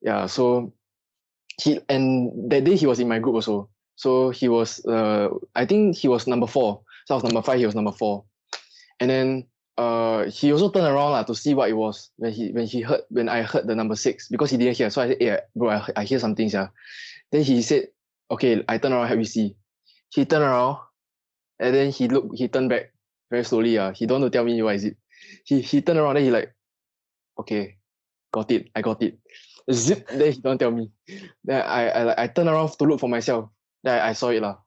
Yeah, 0.00 0.26
so 0.26 0.72
he 1.60 1.80
and 1.88 2.50
that 2.50 2.64
day 2.64 2.76
he 2.76 2.86
was 2.86 2.98
in 3.00 3.08
my 3.08 3.18
group 3.18 3.34
also. 3.36 3.68
So 3.96 4.30
he 4.30 4.48
was 4.48 4.84
uh 4.86 5.28
I 5.54 5.64
think 5.66 5.96
he 5.96 6.08
was 6.08 6.26
number 6.26 6.46
four. 6.46 6.82
So 7.06 7.14
I 7.14 7.16
was 7.16 7.24
number 7.24 7.42
five, 7.42 7.58
he 7.58 7.66
was 7.66 7.74
number 7.74 7.92
four. 7.92 8.24
And 9.00 9.08
then 9.10 9.46
uh 9.78 10.24
he 10.24 10.52
also 10.52 10.70
turned 10.70 10.86
around 10.86 11.12
lah 11.12 11.22
to 11.22 11.34
see 11.34 11.54
what 11.54 11.70
it 11.70 11.72
was 11.72 12.10
when 12.16 12.32
he 12.32 12.52
when 12.52 12.66
he 12.66 12.80
heard 12.82 13.00
when 13.08 13.28
I 13.28 13.42
heard 13.42 13.66
the 13.66 13.74
number 13.74 13.96
six 13.96 14.28
because 14.28 14.50
he 14.50 14.56
didn't 14.56 14.76
hear. 14.76 14.90
So 14.90 15.02
I 15.02 15.08
said, 15.08 15.20
Yeah, 15.20 15.40
bro, 15.56 15.70
I, 15.70 15.88
I 15.96 16.04
hear 16.04 16.18
something, 16.18 16.48
yeah. 16.48 16.68
Then 17.32 17.42
he 17.42 17.62
said, 17.62 17.88
okay, 18.30 18.62
I 18.68 18.76
turn 18.78 18.92
around, 18.92 19.08
help 19.08 19.18
you 19.18 19.24
see. 19.24 19.56
He 20.10 20.26
turned 20.26 20.44
around, 20.44 20.78
and 21.58 21.74
then 21.74 21.90
he 21.90 22.08
looked, 22.08 22.36
he 22.36 22.48
turned 22.48 22.68
back 22.68 22.92
very 23.30 23.44
slowly. 23.44 23.78
Uh, 23.78 23.92
he 23.92 24.04
don't 24.04 24.20
want 24.20 24.32
to 24.32 24.36
tell 24.36 24.44
me 24.44 24.60
what 24.62 24.76
is 24.76 24.84
it. 24.84 24.96
He 25.44 25.60
he 25.60 25.80
turned 25.80 25.98
around, 25.98 26.16
then 26.16 26.24
he 26.24 26.30
like, 26.30 26.52
okay, 27.38 27.76
got 28.32 28.50
it, 28.50 28.68
I 28.74 28.82
got 28.82 29.02
it. 29.02 29.18
Zip, 29.72 30.06
then 30.08 30.32
he 30.32 30.40
don't 30.40 30.58
tell 30.58 30.70
me. 30.70 30.90
Then 31.44 31.62
I 31.62 31.88
I 31.88 32.22
I 32.24 32.26
turn 32.26 32.48
around 32.48 32.76
to 32.76 32.84
look 32.84 33.00
for 33.00 33.08
myself. 33.08 33.48
Then 33.82 33.98
I, 33.98 34.10
I 34.10 34.12
saw 34.12 34.28
it 34.28 34.42
lah. 34.42 34.58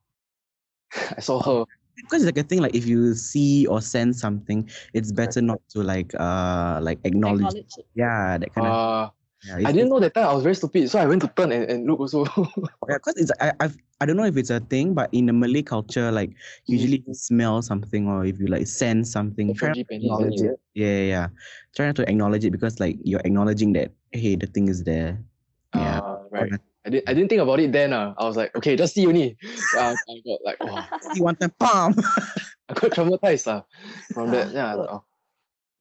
I 1.18 1.22
saw 1.22 1.42
her. 1.42 1.66
Because 1.96 2.24
it's 2.24 2.26
like 2.26 2.38
a 2.38 2.48
thing 2.48 2.62
like 2.62 2.76
if 2.76 2.86
you 2.86 3.14
see 3.14 3.66
or 3.68 3.82
sense 3.82 4.20
something, 4.20 4.70
it's 4.94 5.12
better 5.12 5.42
not 5.42 5.62
to 5.70 5.84
like 5.84 6.14
uh 6.20 6.80
like 6.82 7.00
acknowledge. 7.04 7.42
Acknowledge 7.56 7.78
it. 7.78 7.88
Yeah, 7.96 8.38
that 8.38 8.54
kind 8.54 8.68
of. 8.68 8.74
Uh, 8.74 9.10
Yeah, 9.46 9.70
I 9.70 9.72
didn't 9.72 9.90
know 9.90 10.00
that 10.02 10.14
time. 10.16 10.26
I 10.26 10.34
was 10.34 10.42
very 10.42 10.56
stupid, 10.56 10.90
so 10.90 10.98
I 10.98 11.06
went 11.06 11.22
to 11.22 11.30
turn 11.30 11.52
and, 11.52 11.70
and 11.70 11.86
look 11.86 12.00
also. 12.00 12.26
Yeah, 12.90 12.98
because 12.98 13.16
it's 13.18 13.32
I 13.42 13.54
I've, 13.60 13.78
I 14.02 14.06
don't 14.06 14.18
know 14.18 14.26
if 14.26 14.38
it's 14.38 14.50
a 14.50 14.60
thing, 14.60 14.94
but 14.94 15.10
in 15.14 15.26
the 15.26 15.34
Malay 15.34 15.62
culture, 15.62 16.12
like 16.12 16.34
usually 16.68 16.98
if 16.98 17.08
you 17.08 17.14
smell 17.14 17.62
something 17.62 18.08
or 18.08 18.26
if 18.26 18.40
you 18.40 18.48
like 18.48 18.68
sense 18.68 19.12
something, 19.12 19.54
try 19.54 19.70
not 19.70 19.78
to 19.78 19.96
acknowledge 19.96 20.36
isn't 20.36 20.54
it. 20.54 20.60
Yeah, 20.74 20.88
yeah, 20.88 21.06
yeah. 21.10 21.28
Try 21.76 21.86
not 21.88 21.96
to 21.98 22.10
acknowledge 22.10 22.46
it 22.46 22.52
because 22.52 22.80
like 22.80 22.98
you're 23.04 23.22
acknowledging 23.26 23.74
that 23.74 23.92
hey, 24.12 24.36
the 24.36 24.46
thing 24.48 24.68
is 24.68 24.84
there. 24.84 25.18
Yeah. 25.74 26.02
Ah, 26.02 26.26
right. 26.30 26.52
I 26.86 26.90
didn't 26.90 27.10
I 27.10 27.14
didn't 27.14 27.30
think 27.30 27.42
about 27.42 27.60
it 27.60 27.72
then. 27.72 27.94
Uh. 27.94 28.14
I 28.18 28.26
was 28.26 28.38
like, 28.38 28.56
okay, 28.56 28.76
just 28.76 28.94
see 28.94 29.08
only. 29.08 29.38
Uh, 29.78 29.96
I 30.10 30.22
got 30.26 30.40
like, 30.46 30.64
wow. 30.64 30.86
See 31.14 31.22
one 31.22 31.36
time, 31.36 31.52
palm. 31.60 31.96
I 32.70 32.74
got 32.74 32.92
traumatized 32.92 33.48
uh, 33.48 33.62
from 34.14 34.32
that. 34.32 34.54
Yeah. 34.54 34.72
I 34.72 34.74
like, 34.76 34.90
oh. 34.90 35.04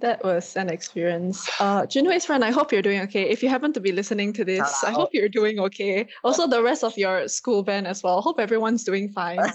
That 0.00 0.24
was 0.24 0.56
an 0.56 0.68
experience. 0.68 1.48
Uh, 1.60 1.86
Jun 1.86 2.04
Hui's 2.04 2.26
friend, 2.26 2.44
I 2.44 2.50
hope 2.50 2.72
you're 2.72 2.82
doing 2.82 3.00
okay. 3.02 3.30
If 3.30 3.42
you 3.42 3.48
happen 3.48 3.72
to 3.72 3.80
be 3.80 3.92
listening 3.92 4.32
to 4.34 4.44
this, 4.44 4.82
I 4.82 4.90
hope 4.90 5.10
you're 5.12 5.28
doing 5.28 5.60
okay. 5.60 6.08
Also, 6.24 6.46
the 6.46 6.62
rest 6.62 6.82
of 6.82 6.98
your 6.98 7.28
school 7.28 7.62
band 7.62 7.86
as 7.86 8.02
well. 8.02 8.20
Hope 8.20 8.40
everyone's 8.40 8.84
doing 8.84 9.10
fine. 9.12 9.38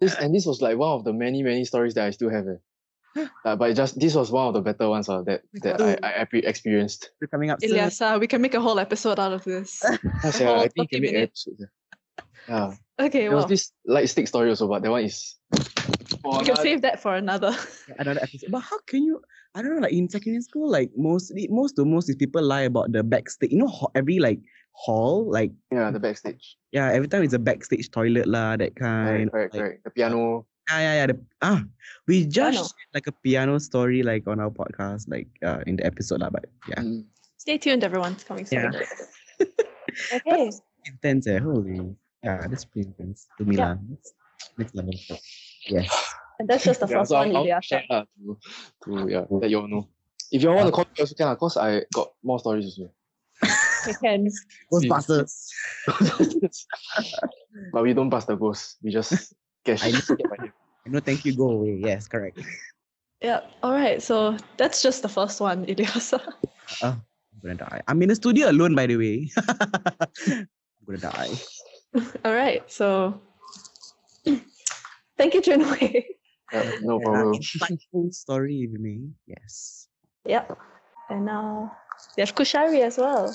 This 0.00 0.14
and 0.14 0.34
this 0.34 0.46
was 0.46 0.62
like 0.62 0.78
one 0.78 0.92
of 0.92 1.04
the 1.04 1.12
many 1.12 1.42
many 1.42 1.62
stories 1.66 1.92
that 1.94 2.06
I 2.06 2.10
still 2.10 2.30
have. 2.30 2.46
Eh. 2.48 2.56
Uh, 3.44 3.56
but 3.56 3.70
it 3.70 3.74
just 3.74 3.98
this 3.98 4.14
was 4.14 4.30
one 4.30 4.46
of 4.48 4.54
the 4.54 4.60
better 4.62 4.88
ones 4.88 5.08
uh, 5.08 5.22
that 5.22 5.42
that 5.62 5.80
I 5.80 5.98
I, 6.02 6.10
I 6.22 6.26
experienced. 6.46 7.10
You're 7.20 7.28
coming 7.28 7.50
up 7.50 7.58
soon. 7.60 7.70
Ilyasa, 7.74 8.20
we 8.20 8.26
can 8.26 8.40
make 8.40 8.54
a 8.54 8.60
whole 8.60 8.78
episode 8.78 9.18
out 9.18 9.32
of 9.32 9.42
this. 9.44 9.82
Yes, 10.22 10.38
yeah, 10.40 10.46
whole 10.46 10.60
I 10.62 10.68
think 10.68 10.86
30 10.86 10.94
can 10.94 11.00
make 11.02 11.12
minutes. 11.12 11.46
episodes, 11.48 11.60
yeah. 11.60 11.66
Yeah. 12.48 12.74
Okay, 13.06 13.26
There 13.28 13.34
was 13.36 13.46
this 13.46 13.72
light 13.86 14.08
stick 14.08 14.28
story 14.28 14.50
also, 14.50 14.68
but 14.68 14.82
that 14.82 14.90
one 14.90 15.04
is. 15.04 15.36
for 16.22 16.38
we 16.38 16.44
can 16.44 16.54
another- 16.54 16.62
save 16.62 16.82
that 16.82 17.00
for 17.00 17.14
another. 17.16 17.56
another 17.98 18.20
episode. 18.22 18.50
But 18.50 18.60
how 18.60 18.78
can 18.86 19.02
you? 19.02 19.20
I 19.54 19.62
don't 19.62 19.74
know. 19.74 19.82
Like 19.82 19.92
in 19.92 20.08
secondary 20.08 20.42
school, 20.42 20.70
like 20.70 20.90
mostly 20.96 21.48
most 21.50 21.74
to 21.76 21.84
most 21.84 22.08
is 22.08 22.16
people 22.16 22.42
lie 22.42 22.62
about 22.70 22.92
the 22.92 23.02
backstage. 23.02 23.50
You 23.50 23.58
know, 23.66 23.72
every 23.94 24.18
like 24.20 24.38
hall, 24.72 25.26
like 25.30 25.50
Yeah, 25.72 25.90
the 25.90 25.98
backstage. 25.98 26.56
yeah, 26.70 26.92
every 26.92 27.08
time 27.08 27.22
it's 27.24 27.34
a 27.34 27.38
backstage 27.42 27.90
toilet 27.90 28.28
lah, 28.28 28.56
that 28.56 28.76
kind. 28.76 29.30
Correct, 29.30 29.32
correct, 29.32 29.54
like, 29.54 29.60
correct. 29.62 29.84
The 29.84 29.90
piano. 29.90 30.46
Yeah, 30.70 30.78
yeah, 30.80 30.94
yeah. 30.94 31.06
The, 31.06 31.16
ah, 31.42 31.60
we 32.06 32.24
just 32.26 32.74
like 32.94 33.06
a 33.06 33.12
piano 33.12 33.58
story 33.58 34.02
like 34.02 34.26
on 34.30 34.38
our 34.38 34.50
podcast, 34.50 35.10
like 35.10 35.26
uh, 35.42 35.66
in 35.66 35.76
the 35.76 35.84
episode 35.86 36.20
lah. 36.22 36.30
But 36.30 36.46
yeah, 36.70 36.78
Mm. 36.78 37.04
Stay 37.40 37.58
tuned, 37.58 37.82
everyone. 37.82 38.12
It's 38.12 38.24
coming 38.24 38.46
soon. 38.46 38.70
Yeah. 38.70 38.84
okay. 40.14 40.52
intense 40.86 41.26
eh. 41.26 41.40
Holy, 41.40 41.96
yeah, 42.22 42.46
that's 42.46 42.64
pretty 42.68 42.92
intense 42.92 43.26
to 43.38 43.44
me 43.48 43.56
Yeah. 43.56 43.74
lah. 43.74 43.76
That's 43.90 44.12
Next 44.58 44.74
level. 44.74 44.94
Yes. 45.66 45.88
And 46.38 46.48
that's 46.48 46.64
just 46.64 46.80
the 46.80 46.88
Yeah, 46.88 46.98
first 47.00 47.10
so 47.10 47.16
one, 47.16 47.34
I'll, 47.36 47.52
I'll 47.52 47.60
share 47.60 47.84
lah 47.90 48.04
to, 48.16 48.36
to 48.84 48.90
yeah, 49.08 49.24
let 49.28 49.50
you 49.50 49.60
all 49.60 49.68
know. 49.68 49.88
If 50.32 50.42
you 50.42 50.48
all 50.48 50.56
want 50.56 50.68
to 50.68 50.72
call 50.72 50.84
me 50.84 51.00
also 51.00 51.14
can, 51.14 51.26
lah, 51.26 51.36
cause 51.36 51.56
I 51.56 51.84
got 51.92 52.12
more 52.22 52.38
stories 52.38 52.64
also. 52.68 52.92
We 53.86 53.92
can. 53.96 54.28
Ghostbusters. 54.72 55.48
but 57.72 57.82
we 57.82 57.92
don't 57.96 58.08
bust 58.12 58.28
the 58.28 58.36
ghost. 58.36 58.76
We 58.84 58.92
just 58.92 59.32
get 59.64 59.82
I 59.82 59.92
shit. 59.92 60.20
Get 60.84 60.92
by 60.92 60.92
them. 60.92 60.92
No, 60.92 61.00
thank 61.00 61.24
you. 61.24 61.36
Go 61.36 61.50
away. 61.50 61.80
Yes, 61.82 62.08
correct. 62.08 62.38
Yeah. 63.22 63.40
All 63.62 63.72
right. 63.72 64.02
So 64.02 64.36
that's 64.56 64.82
just 64.82 65.02
the 65.02 65.08
first 65.08 65.40
one, 65.40 65.66
Ilyasa. 65.66 66.20
I'm 66.82 67.02
gonna 67.42 67.54
die. 67.54 67.80
I'm 67.88 68.02
in 68.02 68.08
the 68.08 68.14
studio 68.14 68.50
alone, 68.50 68.74
by 68.74 68.86
the 68.86 68.96
way. 68.96 69.30
I'm 69.48 70.48
gonna 70.86 70.98
die. 70.98 71.30
All 72.24 72.34
right. 72.34 72.62
So 72.70 73.20
thank 75.18 75.34
you, 75.34 75.42
Jun 75.42 75.60
Hui. 75.60 76.04
Yeah, 76.52 76.72
no 76.82 77.00
problem. 77.00 77.34
Insightful 77.34 78.12
story, 78.12 78.68
if 78.68 78.80
you. 78.80 79.12
Yes. 79.26 79.88
Yep. 80.26 80.58
And 81.08 81.28
uh, 81.28 81.68
we 82.16 82.20
have 82.20 82.34
Qushari 82.34 82.82
as 82.82 82.98
well. 82.98 83.34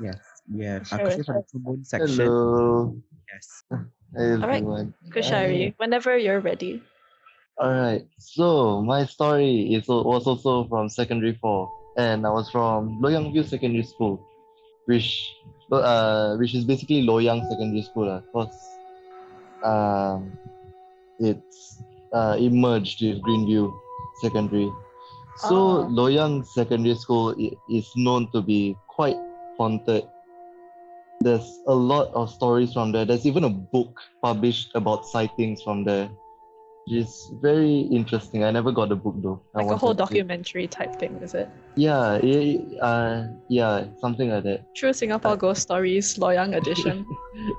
Yes. 0.00 0.18
Yeah. 0.48 0.82
Sure, 0.82 0.98
Qushari 0.98 1.24
from 1.24 1.42
trombone 1.50 1.84
section. 1.84 2.16
Hello. 2.16 2.96
Yes. 3.32 3.64
Hi 4.14 4.60
right. 4.60 4.86
Qushari, 5.10 5.74
whenever 5.78 6.16
you're 6.16 6.40
ready. 6.40 6.82
All 7.58 7.70
right. 7.70 8.06
So 8.18 8.82
my 8.82 9.04
story 9.04 9.74
is 9.74 9.88
was 9.88 10.26
also 10.26 10.68
from 10.68 10.88
secondary 10.88 11.34
four, 11.40 11.70
and 11.96 12.26
I 12.26 12.30
was 12.30 12.50
from 12.50 13.00
Loyang 13.02 13.32
View 13.32 13.42
Secondary 13.42 13.82
School, 13.82 14.20
which 14.86 15.32
uh 15.72 16.36
which 16.36 16.54
is 16.54 16.64
basically 16.64 17.02
Loyang 17.02 17.48
Secondary 17.48 17.82
School, 17.82 18.08
of 18.10 18.24
course. 18.32 18.56
Um, 19.64 20.36
it's 21.18 21.82
uh 22.12 22.36
it 22.38 22.52
merged 22.52 23.02
with 23.02 23.20
Greenview 23.22 23.72
Secondary. 24.20 24.70
So 25.36 25.56
Oh. 25.56 25.88
Loyang 25.92 26.46
Secondary 26.46 26.94
School 26.94 27.34
is 27.68 27.92
known 27.96 28.30
to 28.32 28.40
be 28.40 28.76
quite 28.88 29.16
haunted. 29.58 30.04
There's 31.20 31.60
a 31.66 31.74
lot 31.74 32.12
of 32.14 32.30
stories 32.30 32.72
from 32.72 32.92
there. 32.92 33.04
There's 33.04 33.26
even 33.26 33.44
a 33.44 33.50
book 33.50 34.00
published 34.22 34.70
about 34.74 35.06
sightings 35.06 35.62
from 35.62 35.84
there. 35.84 36.08
It's 36.86 37.32
very 37.42 37.80
interesting. 37.90 38.44
I 38.44 38.52
never 38.52 38.70
got 38.70 38.90
the 38.90 38.96
book 38.96 39.16
though. 39.18 39.42
Like 39.54 39.66
a 39.66 39.76
whole 39.76 39.94
documentary 39.94 40.68
type 40.68 40.94
thing, 40.94 41.18
is 41.20 41.34
it? 41.34 41.50
Yeah, 41.74 42.22
yeah, 42.22 42.62
uh, 42.80 43.26
yeah, 43.48 43.86
something 43.98 44.30
like 44.30 44.44
that. 44.44 44.62
True 44.76 44.92
Singapore 44.92 45.36
Ghost 45.36 45.62
Stories, 45.62 46.14
Loyang 46.16 46.54
edition. 46.54 47.04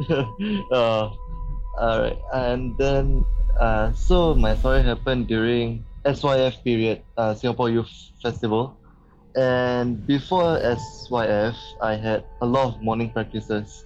uh, 0.72 1.12
alright, 1.76 2.18
and 2.34 2.78
then 2.78 3.26
uh, 3.60 3.92
so 3.92 4.34
my 4.34 4.56
story 4.56 4.82
happened 4.82 5.28
during 5.28 5.84
SYF 6.06 6.64
period, 6.64 7.04
uh, 7.18 7.34
Singapore 7.34 7.70
Youth 7.70 7.92
Festival, 8.22 8.80
and 9.38 10.06
before 10.08 10.58
SYF, 10.60 11.56
I 11.80 11.94
had 11.96 12.26
a 12.42 12.46
lot 12.46 12.74
of 12.74 12.82
morning 12.82 13.12
practices. 13.12 13.86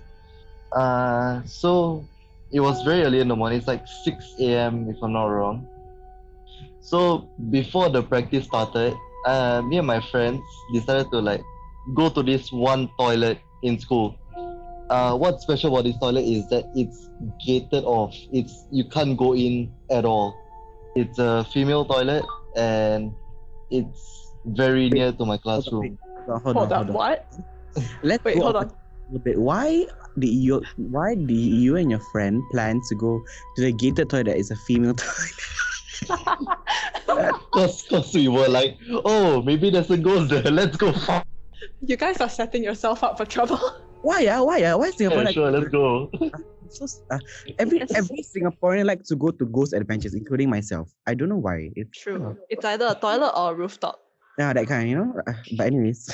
Uh, 0.72 1.42
so 1.44 2.08
it 2.52 2.62
was 2.62 2.82
very 2.84 3.04
early 3.04 3.20
in 3.20 3.28
the 3.28 3.36
morning. 3.36 3.58
It's 3.58 3.68
like 3.68 3.86
6 3.86 4.36
a.m. 4.40 4.90
if 4.90 4.96
I'm 5.04 5.12
not 5.12 5.26
wrong. 5.26 5.68
So 6.80 7.30
before 7.50 7.90
the 7.90 8.02
practice 8.02 8.46
started, 8.46 8.96
uh, 9.26 9.62
me 9.62 9.78
and 9.78 9.88
my 9.88 10.00
friends 10.00 10.42
decided 10.74 11.12
to 11.12 11.20
like 11.20 11.44
go 11.96 12.10
to 12.10 12.24
this 12.24 12.50
one 12.52 12.90
toilet 12.98 13.40
in 13.62 13.78
school. 13.78 14.18
Uh, 14.90 15.18
what's 15.18 15.44
special 15.44 15.74
about 15.74 15.84
this 15.84 15.98
toilet 16.00 16.24
is 16.24 16.48
that 16.50 16.64
it's 16.76 17.10
gated 17.46 17.84
off. 17.84 18.16
It's 18.32 18.66
you 18.72 18.86
can't 18.86 19.18
go 19.18 19.36
in 19.36 19.74
at 19.90 20.06
all. 20.06 20.34
It's 20.96 21.20
a 21.20 21.44
female 21.52 21.84
toilet 21.84 22.24
and 22.56 23.14
it's 23.70 24.31
very 24.46 24.90
near 24.90 25.12
to 25.12 25.26
my 25.26 25.38
classroom. 25.38 25.98
Hold 26.28 26.30
on, 26.30 26.42
Hold, 26.42 26.56
hold 26.58 26.58
on, 26.58 26.64
up, 26.72 26.78
hold 26.78 26.90
on. 26.90 26.94
what? 26.94 27.34
Let's 28.04 28.24
Wait, 28.24 28.38
hold 28.38 28.56
on. 28.56 28.72
a 29.16 29.20
bit. 29.20 29.38
Why 29.40 29.86
did 30.20 30.30
you 30.30 30.62
why 30.78 31.16
did 31.16 31.32
you 31.32 31.78
and 31.78 31.90
your 31.90 32.02
friend 32.12 32.42
plan 32.52 32.82
to 32.90 32.96
go 32.96 33.22
to 33.56 33.62
the 33.62 33.72
gated 33.72 34.10
toilet 34.10 34.26
that 34.28 34.38
is 34.38 34.52
a 34.52 34.56
female 34.56 34.94
toilet? 35.00 35.38
Cause, 37.52 37.84
cause 37.90 38.14
we 38.14 38.28
were 38.30 38.48
like, 38.48 38.78
oh, 39.06 39.42
maybe 39.42 39.70
there's 39.70 39.92
a 39.92 39.98
ghost 39.98 40.30
there. 40.30 40.44
Let's 40.44 40.78
go. 40.78 40.94
you 41.82 41.98
guys 41.98 42.18
are 42.22 42.30
setting 42.30 42.64
yourself 42.64 43.04
up 43.04 43.18
for 43.18 43.26
trouble. 43.26 43.60
Why 44.02 44.22
yeah? 44.22 44.40
Why 44.40 44.58
yeah? 44.58 44.76
Why 44.76 44.90
Singapore 44.92 45.20
Yeah, 45.20 45.26
like 45.26 45.34
sure, 45.36 45.52
let's 45.52 45.68
go. 45.70 46.10
so 46.70 46.86
uh, 47.12 47.20
every 47.60 47.82
every 47.94 48.24
Singaporean 48.24 48.86
like 48.86 49.04
to 49.04 49.16
go 49.16 49.30
to 49.30 49.46
ghost 49.46 49.74
adventures, 49.74 50.16
including 50.16 50.50
myself. 50.50 50.90
I 51.06 51.14
don't 51.14 51.30
know 51.30 51.38
why. 51.38 51.70
It's 51.76 52.00
True. 52.00 52.36
It's 52.50 52.66
either 52.66 52.88
a 52.90 52.96
toilet 52.96 53.32
or 53.38 53.52
a 53.52 53.54
rooftop. 53.56 54.00
That 54.50 54.68
kind, 54.68 54.90
you 54.90 54.96
know. 54.96 55.14
Uh, 55.28 55.34
But 55.58 55.68
anyways, 55.68 56.10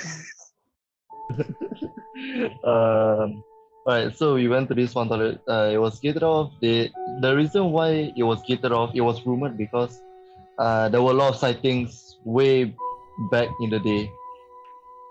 um, 2.64 3.44
so 4.14 4.36
we 4.36 4.48
went 4.48 4.68
to 4.70 4.76
this 4.76 4.94
one 4.96 5.08
toilet. 5.08 5.42
Uh, 5.48 5.70
it 5.74 5.78
was 5.78 6.00
gated 6.00 6.24
off. 6.24 6.52
The 6.62 6.90
the 7.22 7.36
reason 7.36 7.72
why 7.72 8.12
it 8.16 8.24
was 8.24 8.44
gated 8.44 8.72
off, 8.72 8.92
it 8.94 9.02
was 9.02 9.26
rumored 9.26 9.58
because 9.58 10.02
uh, 10.60 10.90
there 10.90 11.02
were 11.02 11.12
a 11.12 11.20
lot 11.20 11.34
of 11.34 11.40
sightings 11.40 12.18
way 12.26 12.76
back 13.32 13.48
in 13.62 13.70
the 13.70 13.80
day. 13.80 14.12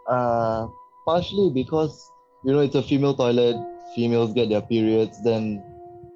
Uh, 0.09 0.69
partially 1.05 1.51
because 1.51 2.11
you 2.45 2.53
know 2.53 2.61
it's 2.61 2.75
a 2.75 2.83
female 2.83 3.15
toilet. 3.15 3.57
Females 3.95 4.35
get 4.35 4.51
their 4.51 4.61
periods, 4.61 5.23
then 5.23 5.63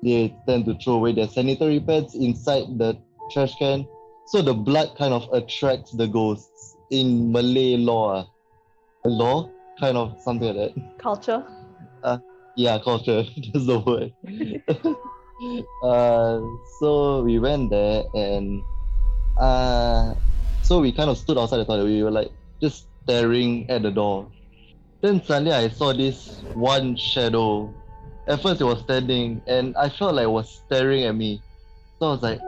they 0.03 0.35
tend 0.47 0.65
to 0.67 0.75
throw 0.85 0.95
away 0.95 1.13
their 1.13 1.29
sanitary 1.29 1.81
pads 1.81 2.15
inside 2.15 2.65
the 2.79 2.97
trash 3.31 3.57
can. 3.57 3.87
So 4.27 4.43
the 4.43 4.53
blood 4.55 4.97
kind 4.99 5.15
of 5.15 5.27
attracts 5.33 5.93
the 5.93 6.07
ghosts 6.07 6.70
in 6.91 7.33
Malay 7.33 7.77
law. 7.77 8.21
ah. 8.21 8.27
Law, 9.05 9.51
kind 9.81 9.97
of 9.97 10.17
something 10.21 10.55
like 10.55 10.75
that. 10.75 10.99
Culture. 10.99 11.45
Yeah, 12.57 12.79
culture. 12.79 13.25
That's 13.53 13.67
the 13.67 13.79
word. 13.81 14.13
uh, 15.83 16.41
so 16.81 17.23
we 17.23 17.39
went 17.39 17.71
there 17.71 18.05
and 18.15 18.61
uh, 19.39 20.15
so 20.63 20.81
we 20.81 20.93
kind 20.93 21.09
of 21.09 21.17
stood 21.17 21.39
outside 21.39 21.59
the 21.59 21.65
toilet. 21.65 21.85
We 21.85 22.03
were 22.03 22.11
like 22.11 22.31
just 22.61 22.89
staring 23.05 23.71
at 23.71 23.83
the 23.83 23.91
door. 23.91 24.31
Then 25.03 25.23
suddenly 25.25 25.53
I 25.53 25.69
saw 25.69 25.95
this 25.95 26.43
one 26.53 26.97
shadow. 26.97 27.73
At 28.29 28.43
first 28.43 28.61
it 28.61 28.65
was 28.65 28.81
standing 28.81 29.41
and 29.47 29.75
I 29.77 29.89
felt 29.89 30.15
like 30.15 30.25
it 30.25 30.31
was 30.31 30.61
staring 30.67 31.05
at 31.05 31.15
me. 31.15 31.43
So 31.99 32.09
I 32.09 32.11
was 32.13 32.23
like, 32.23 32.41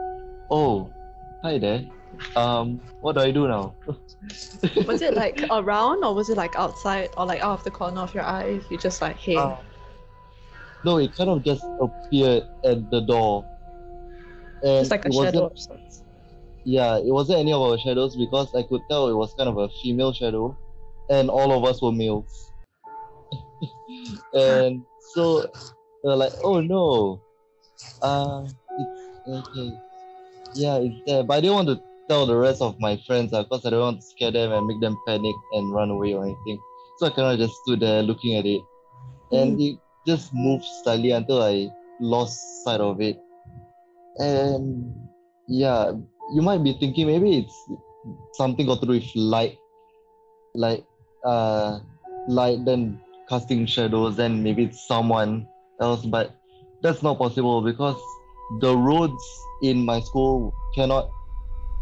oh, 0.51 0.93
hi 1.41 1.57
there. 1.57 1.85
Um, 2.35 2.79
what 3.01 3.13
do 3.13 3.21
I 3.21 3.31
do 3.31 3.47
now? 3.47 3.75
Was 4.87 5.01
it 5.01 5.15
like 5.15 5.43
around 5.51 6.03
or 6.03 6.15
was 6.15 6.29
it 6.29 6.37
like 6.37 6.55
outside 6.55 7.09
or 7.17 7.25
like 7.25 7.41
out 7.41 7.59
of 7.59 7.63
the 7.63 7.71
corner 7.71 8.01
of 8.01 8.13
your 8.13 8.23
eye? 8.23 8.61
You 8.69 8.77
just 8.77 9.01
like, 9.01 9.17
hey. 9.17 9.35
Uh, 9.35 9.57
no, 10.85 10.97
it 10.97 11.15
kind 11.15 11.29
of 11.29 11.43
just 11.43 11.63
appeared 11.81 12.43
at 12.63 12.89
the 12.89 13.01
door. 13.01 13.45
And 14.63 14.79
just 14.79 14.91
like 14.91 15.05
a 15.05 15.07
it 15.09 15.13
wasn't- 15.13 15.35
shadow 15.35 15.45
of 15.47 15.59
sorts. 15.59 16.03
Yeah, 16.65 16.97
it 16.97 17.11
wasn't 17.11 17.39
any 17.39 17.51
of 17.51 17.61
our 17.61 17.77
shadows 17.77 18.15
because 18.15 18.55
I 18.55 18.63
could 18.63 18.79
tell 18.89 19.09
it 19.09 19.13
was 19.13 19.33
kind 19.33 19.49
of 19.49 19.57
a 19.57 19.67
female 19.81 20.13
shadow, 20.13 20.57
and 21.09 21.29
all 21.29 21.51
of 21.51 21.65
us 21.69 21.81
were 21.81 21.91
males. 21.91 22.53
and 24.33 24.81
so 25.13 25.45
they're 26.03 26.15
like, 26.15 26.31
"Oh 26.41 26.61
no, 26.61 27.19
uh, 28.01 28.47
it's 28.79 29.27
okay, 29.27 29.71
yeah, 30.55 30.77
it's 30.77 30.95
there." 31.05 31.23
But 31.23 31.33
I 31.33 31.41
didn't 31.41 31.55
want 31.55 31.67
to 31.67 31.81
tell 32.09 32.25
the 32.25 32.35
rest 32.35 32.61
of 32.61 32.79
my 32.79 32.97
friends 33.07 33.31
because 33.31 33.65
I 33.65 33.69
don't 33.69 33.81
want 33.81 34.01
to 34.01 34.07
scare 34.07 34.31
them 34.31 34.51
and 34.51 34.67
make 34.67 34.81
them 34.81 34.97
panic 35.07 35.35
and 35.53 35.73
run 35.73 35.89
away 35.89 36.13
or 36.13 36.23
anything. 36.23 36.59
So 36.97 37.07
I 37.07 37.09
kind 37.09 37.33
of 37.33 37.39
just 37.39 37.59
stood 37.63 37.79
there 37.79 38.03
looking 38.03 38.35
at 38.37 38.45
it, 38.45 38.61
and 39.31 39.59
it 39.59 39.77
just 40.05 40.33
moved 40.33 40.65
slightly 40.83 41.11
until 41.11 41.41
I 41.41 41.69
lost 41.99 42.63
sight 42.63 42.81
of 42.81 43.01
it. 43.01 43.17
And 44.17 44.93
yeah, 45.47 45.91
you 46.33 46.41
might 46.41 46.63
be 46.63 46.73
thinking 46.73 47.07
maybe 47.07 47.39
it's 47.39 47.69
something 48.33 48.65
got 48.65 48.79
to 48.81 48.85
do 48.85 48.93
with 48.93 49.15
light, 49.15 49.57
like 50.53 50.85
uh, 51.25 51.79
light 52.27 52.63
then 52.65 52.99
casting 53.29 53.65
shadows, 53.65 54.15
then 54.15 54.43
maybe 54.43 54.65
it's 54.65 54.87
someone 54.87 55.47
else, 55.81 56.05
but 56.05 56.35
that's 56.81 57.01
not 57.01 57.17
possible 57.17 57.61
because 57.61 57.99
the 58.59 58.75
roads 58.75 59.23
in 59.61 59.85
my 59.85 59.99
school 60.01 60.53
cannot, 60.75 61.09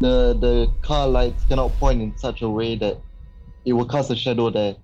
the 0.02 0.36
the 0.38 0.72
car 0.82 1.08
lights 1.08 1.44
cannot 1.44 1.72
point 1.78 2.02
in 2.02 2.16
such 2.16 2.42
a 2.42 2.48
way 2.48 2.76
that 2.76 3.00
it 3.64 3.72
will 3.72 3.86
cast 3.86 4.10
a 4.10 4.16
shadow 4.16 4.50
there, 4.50 4.76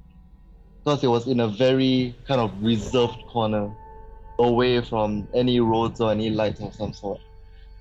because 0.85 1.05
it 1.05 1.09
was 1.09 1.27
in 1.27 1.41
a 1.41 1.49
very 1.49 2.15
kind 2.27 2.41
of 2.41 2.53
reserved 2.63 3.19
corner, 3.29 3.71
away 4.39 4.81
from 4.81 5.29
any 5.35 5.61
roads 5.61 6.01
or 6.01 6.11
any 6.13 6.31
lights 6.31 6.61
of 6.61 6.75
some 6.75 6.93
sort. 6.93 7.21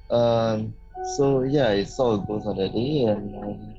Um, 0.10 0.74
so 1.16 1.44
yeah, 1.44 1.70
I 1.70 1.84
saw 1.84 2.16
a 2.16 2.26
ghost 2.26 2.48
on 2.48 2.58
that 2.58 2.74
day, 2.74 3.04
and 3.04 3.36
um, 3.36 3.76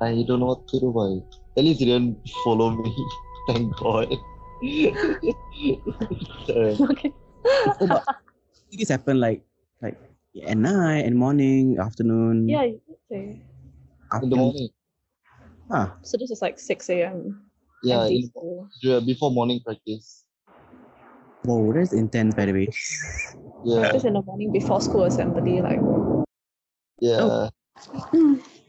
I 0.00 0.22
don't 0.26 0.40
know 0.40 0.46
what 0.46 0.68
to 0.68 0.80
do 0.80 0.88
about 0.88 1.16
it. 1.16 1.24
At 1.56 1.64
least 1.64 1.80
it 1.82 1.86
didn't 1.86 2.18
follow 2.44 2.70
me. 2.70 2.94
Thank 3.48 3.76
God. 3.76 4.08
Sorry. 6.46 6.78
Okay. 6.78 7.12
did 8.70 8.78
this 8.78 8.88
happen 8.88 9.18
like 9.18 9.42
like 9.80 9.98
at 10.40 10.56
night, 10.56 11.04
and 11.04 11.16
morning, 11.16 11.76
afternoon? 11.78 12.48
Yeah, 12.48 12.64
you 12.64 12.80
did 12.88 12.96
say. 13.08 13.16
In 13.18 13.40
the 14.08 14.16
afternoon? 14.16 14.38
morning. 14.38 14.68
Ah, 15.70 15.96
So 16.02 16.16
this 16.16 16.30
is 16.30 16.40
like 16.42 16.58
6 16.58 17.02
a.m. 17.02 17.44
Yeah, 17.84 18.06
in, 18.06 18.30
yeah, 18.82 19.00
before 19.00 19.30
morning 19.30 19.60
practice. 19.64 20.24
whoa, 21.44 21.72
that's 21.72 21.92
intense, 21.92 22.34
by 22.34 22.46
the 22.46 22.52
way. 22.52 22.68
Yeah, 23.64 23.92
Just 23.92 24.04
in 24.04 24.14
the 24.14 24.22
morning 24.22 24.52
before 24.52 24.80
school 24.80 25.04
assembly, 25.04 25.60
like 25.60 25.80
yeah. 27.00 27.48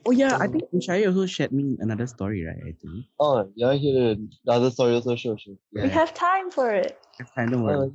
Oh 0.05 0.11
yeah, 0.11 0.37
I 0.39 0.47
think 0.47 0.63
Shai 0.81 1.05
also 1.05 1.25
shared 1.25 1.51
me 1.53 1.77
another 1.79 2.07
story, 2.07 2.43
right? 2.43 2.57
I 2.59 2.73
think. 2.75 3.05
Oh, 3.19 3.47
yeah, 3.55 3.69
I 3.69 3.77
hear 3.77 3.93
the 3.93 4.27
the 4.43 4.51
other 4.51 4.71
story 4.71 4.95
also. 4.95 5.15
Sure, 5.15 5.37
sure. 5.37 5.55
Yeah, 5.71 5.83
we 5.83 5.89
have 5.89 6.13
time 6.13 6.51
for 6.51 6.71
it. 6.71 6.99
it's 7.19 7.31
kind 7.31 7.53
of 7.53 7.61
worry. 7.61 7.91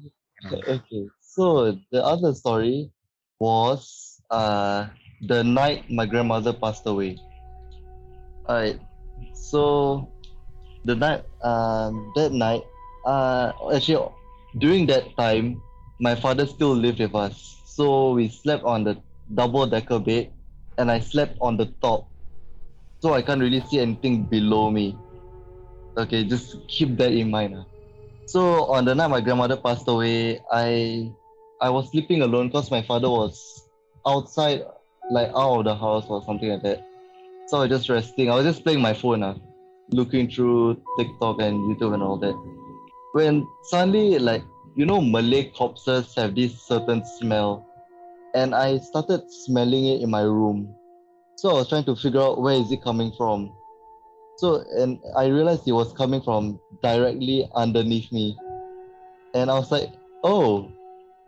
Uh, 0.46 0.78
okay, 0.78 1.04
so 1.20 1.76
the 1.90 2.00
other 2.04 2.32
story 2.32 2.90
was 3.40 4.20
uh 4.30 4.86
the 5.22 5.42
night 5.42 5.90
my 5.90 6.06
grandmother 6.06 6.52
passed 6.52 6.86
away. 6.86 7.16
Alright, 8.48 8.80
so 9.34 10.08
the 10.84 10.94
night 10.94 11.24
um 11.42 12.12
that 12.16 12.32
night 12.32 12.62
uh 13.06 13.52
actually 13.74 14.02
during 14.58 14.86
that 14.86 15.04
time 15.16 15.60
my 16.00 16.14
father 16.14 16.46
still 16.46 16.74
lived 16.74 17.00
with 17.00 17.14
us, 17.14 17.62
so 17.66 18.12
we 18.12 18.28
slept 18.28 18.64
on 18.64 18.84
the 18.84 18.96
double 19.34 19.66
decker 19.66 19.98
bed 19.98 20.32
and 20.78 20.90
I 20.90 21.00
slept 21.00 21.36
on 21.40 21.56
the 21.56 21.66
top, 21.82 22.08
so 23.02 23.14
I 23.14 23.22
can't 23.22 23.40
really 23.40 23.60
see 23.66 23.80
anything 23.80 24.22
below 24.24 24.70
me. 24.70 24.96
Okay, 25.96 26.22
just 26.22 26.56
keep 26.68 26.96
that 26.98 27.10
in 27.10 27.30
mind. 27.30 27.58
ah. 27.58 27.66
So 28.26 28.70
on 28.70 28.84
the 28.84 28.94
night 28.94 29.10
my 29.10 29.20
grandmother 29.20 29.56
passed 29.56 29.88
away, 29.88 30.38
I 30.52 31.10
I 31.60 31.70
was 31.70 31.90
sleeping 31.90 32.22
alone 32.22 32.48
because 32.48 32.70
my 32.70 32.82
father 32.82 33.10
was 33.10 33.68
outside, 34.06 34.62
like 35.10 35.28
out 35.30 35.58
of 35.58 35.64
the 35.64 35.74
house 35.74 36.06
or 36.08 36.22
something 36.24 36.48
like 36.48 36.62
that. 36.62 36.86
So 37.48 37.58
I 37.58 37.60
was 37.62 37.70
just 37.70 37.88
resting. 37.88 38.30
I 38.30 38.36
was 38.36 38.44
just 38.44 38.62
playing 38.62 38.80
my 38.80 38.94
phone, 38.94 39.22
uh, 39.24 39.34
looking 39.90 40.30
through 40.30 40.80
TikTok 40.98 41.40
and 41.40 41.58
YouTube 41.66 41.94
and 41.94 42.02
all 42.02 42.16
that. 42.18 42.34
When 43.12 43.46
suddenly, 43.64 44.18
like 44.18 44.44
you 44.76 44.86
know, 44.86 45.00
Malay 45.00 45.50
corpses 45.50 46.14
have 46.14 46.36
this 46.36 46.62
certain 46.62 47.04
smell, 47.18 47.66
and 48.34 48.54
I 48.54 48.78
started 48.78 49.22
smelling 49.28 49.86
it 49.86 50.02
in 50.02 50.10
my 50.10 50.22
room. 50.22 50.72
So 51.36 51.50
I 51.50 51.54
was 51.54 51.68
trying 51.68 51.84
to 51.84 51.96
figure 51.96 52.20
out 52.20 52.40
where 52.40 52.54
is 52.54 52.70
it 52.70 52.84
coming 52.84 53.12
from. 53.16 53.52
So 54.36 54.62
and 54.76 55.00
I 55.16 55.26
realized 55.26 55.66
it 55.66 55.72
was 55.72 55.92
coming 55.92 56.20
from 56.22 56.60
directly 56.84 57.48
underneath 57.56 58.12
me, 58.12 58.36
and 59.34 59.50
I 59.50 59.58
was 59.58 59.72
like, 59.72 59.88
oh, 60.22 60.70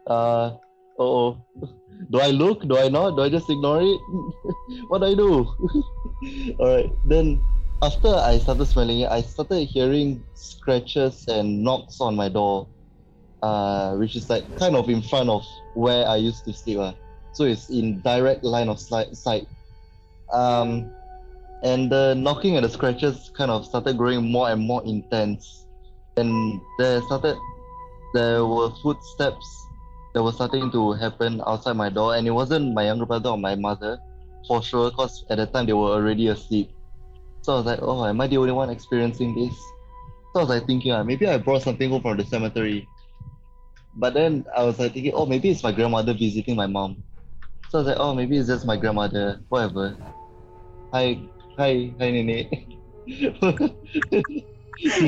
uh, 0.07 0.57
oh, 0.99 1.37
do 2.11 2.21
I 2.21 2.31
look? 2.31 2.67
Do 2.67 2.79
I 2.79 2.89
not? 2.89 3.17
Do 3.17 3.23
I 3.23 3.29
just 3.29 3.49
ignore 3.51 3.83
it? 3.83 4.01
what 4.89 4.99
do 5.01 5.07
I 5.07 5.15
do? 5.15 5.47
All 6.59 6.77
right. 6.77 6.91
Then 7.05 7.43
after 7.83 8.09
I 8.09 8.39
started 8.39 8.67
smelling 8.67 9.01
it, 9.01 9.11
I 9.11 9.23
started 9.23 9.65
hearing 9.65 10.23
scratches 10.35 11.27
and 11.29 11.63
knocks 11.63 12.01
on 12.01 12.15
my 12.17 12.29
door, 12.29 12.69
uh, 13.43 13.97
which 13.97 14.17
is 14.17 14.29
like 14.29 14.45
kind 14.59 14.77
of 14.77 14.89
in 14.89 15.03
front 15.03 15.29
of 15.29 15.45
where 15.75 16.07
I 16.07 16.17
used 16.17 16.45
to 16.45 16.53
sleep. 16.53 16.79
Uh. 16.79 16.93
So 17.33 17.45
it's 17.45 17.71
in 17.71 18.01
direct 18.01 18.45
line 18.45 18.69
of 18.69 18.81
sight. 18.81 19.47
Um, 20.33 20.91
and 21.63 21.91
the 21.91 22.15
knocking 22.15 22.57
and 22.57 22.65
the 22.65 22.71
scratches 22.71 23.31
kind 23.37 23.51
of 23.51 23.67
started 23.67 23.97
growing 23.97 24.31
more 24.31 24.51
and 24.51 24.61
more 24.61 24.83
intense. 24.85 25.67
And 26.17 26.61
there 26.79 27.01
started, 27.03 27.37
there 28.15 28.45
were 28.45 28.71
footsteps 28.83 29.47
that 30.14 30.23
were 30.23 30.33
starting 30.33 30.70
to 30.73 30.92
happen 30.92 31.40
outside 31.46 31.75
my 31.77 31.88
door, 31.88 32.16
and 32.16 32.27
it 32.27 32.31
wasn't 32.31 32.75
my 32.75 32.85
younger 32.87 33.07
brother 33.07 33.31
or 33.31 33.38
my 33.38 33.55
mother, 33.55 33.99
for 34.46 34.62
sure, 34.62 34.90
because 34.90 35.25
at 35.31 35.37
the 35.38 35.46
time 35.46 35.66
they 35.66 35.73
were 35.73 35.90
already 35.92 36.29
asleep. 36.29 36.70
So 37.42 37.55
I 37.55 37.57
was 37.57 37.66
like, 37.66 37.79
oh, 37.83 38.05
am 38.05 38.20
I 38.20 38.27
the 38.27 38.38
only 38.38 38.53
one 38.53 38.70
experiencing 38.70 39.35
this? 39.35 39.55
So 40.33 40.37
I 40.37 40.38
was 40.40 40.49
like 40.49 40.66
thinking, 40.66 40.92
ah, 40.92 41.03
maybe 41.03 41.27
I 41.27 41.38
brought 41.38 41.62
something 41.62 41.90
home 41.90 42.03
from 42.03 42.16
the 42.16 42.25
cemetery. 42.25 42.87
But 43.96 44.14
then 44.14 44.44
I 44.57 44.64
was 44.64 44.79
like 44.79 44.92
thinking, 44.92 45.12
oh, 45.14 45.27
maybe 45.27 45.51
it's 45.51 45.62
my 45.62 45.73
grandmother 45.73 46.12
visiting 46.14 46.57
my 46.57 46.66
mom. 46.66 47.03
So 47.70 47.79
I 47.79 47.83
was 47.83 47.88
like, 47.88 47.99
oh, 48.01 48.14
maybe 48.14 48.37
it's 48.37 48.49
just 48.49 48.66
my 48.66 48.77
grandmother, 48.77 49.40
whatever. 49.49 49.96
Hi, 50.92 51.20
hi, 51.57 51.94
hi, 51.99 52.11
Nene. 52.11 52.79
you 53.07 53.33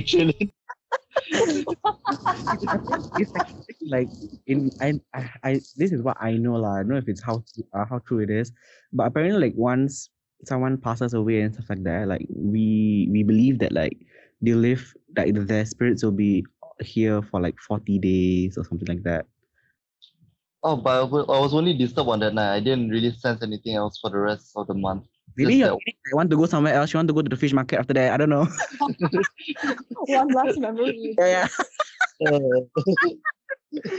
chilling? 0.04 0.51
It's 3.18 3.32
actually 3.36 3.88
like 3.88 4.08
in 4.46 4.70
I, 4.80 5.00
I 5.14 5.30
I 5.44 5.52
this 5.76 5.92
is 5.92 6.02
what 6.02 6.16
I 6.20 6.32
know 6.36 6.56
lah. 6.56 6.76
I 6.76 6.78
don't 6.82 6.88
know 6.88 6.96
if 6.96 7.08
it's 7.08 7.22
how 7.22 7.44
uh, 7.74 7.84
how 7.84 7.98
true 8.00 8.20
it 8.20 8.30
is, 8.30 8.52
but 8.92 9.06
apparently 9.06 9.48
like 9.48 9.56
once 9.56 10.10
someone 10.44 10.76
passes 10.78 11.14
away 11.14 11.40
and 11.42 11.54
stuff 11.54 11.70
like 11.70 11.84
that, 11.84 12.08
like 12.08 12.26
we 12.30 13.08
we 13.10 13.22
believe 13.22 13.58
that 13.60 13.72
like 13.72 13.96
they 14.40 14.54
live 14.54 14.94
like 15.16 15.34
their 15.34 15.64
spirits 15.64 16.02
will 16.02 16.12
be 16.12 16.44
here 16.80 17.22
for 17.22 17.40
like 17.40 17.58
forty 17.60 17.98
days 17.98 18.58
or 18.58 18.64
something 18.64 18.88
like 18.88 19.02
that. 19.04 19.26
Oh, 20.64 20.76
but 20.76 21.02
I 21.02 21.40
was 21.40 21.54
only 21.54 21.74
disturbed 21.74 22.08
on 22.08 22.20
that 22.20 22.34
night. 22.34 22.54
I 22.54 22.60
didn't 22.60 22.88
really 22.88 23.10
sense 23.10 23.42
anything 23.42 23.74
else 23.74 23.98
for 23.98 24.10
the 24.10 24.18
rest 24.18 24.52
of 24.54 24.68
the 24.68 24.74
month. 24.74 25.06
Maybe 25.36 25.56
you're 25.56 25.68
that- 25.68 25.80
feeling 25.84 26.12
want 26.12 26.30
to 26.30 26.36
go 26.36 26.46
somewhere 26.46 26.74
else. 26.74 26.92
You 26.92 26.98
want 26.98 27.08
to 27.08 27.14
go 27.14 27.22
to 27.22 27.28
the 27.28 27.36
fish 27.36 27.52
market 27.52 27.78
after 27.78 27.94
that. 27.94 28.12
I 28.12 28.16
don't 28.16 28.28
know. 28.30 28.46
One 30.06 30.28
last 30.28 30.58
memory. 30.58 31.14
yeah, 31.18 31.48
yeah, 32.20 32.30
yeah, 33.72 33.90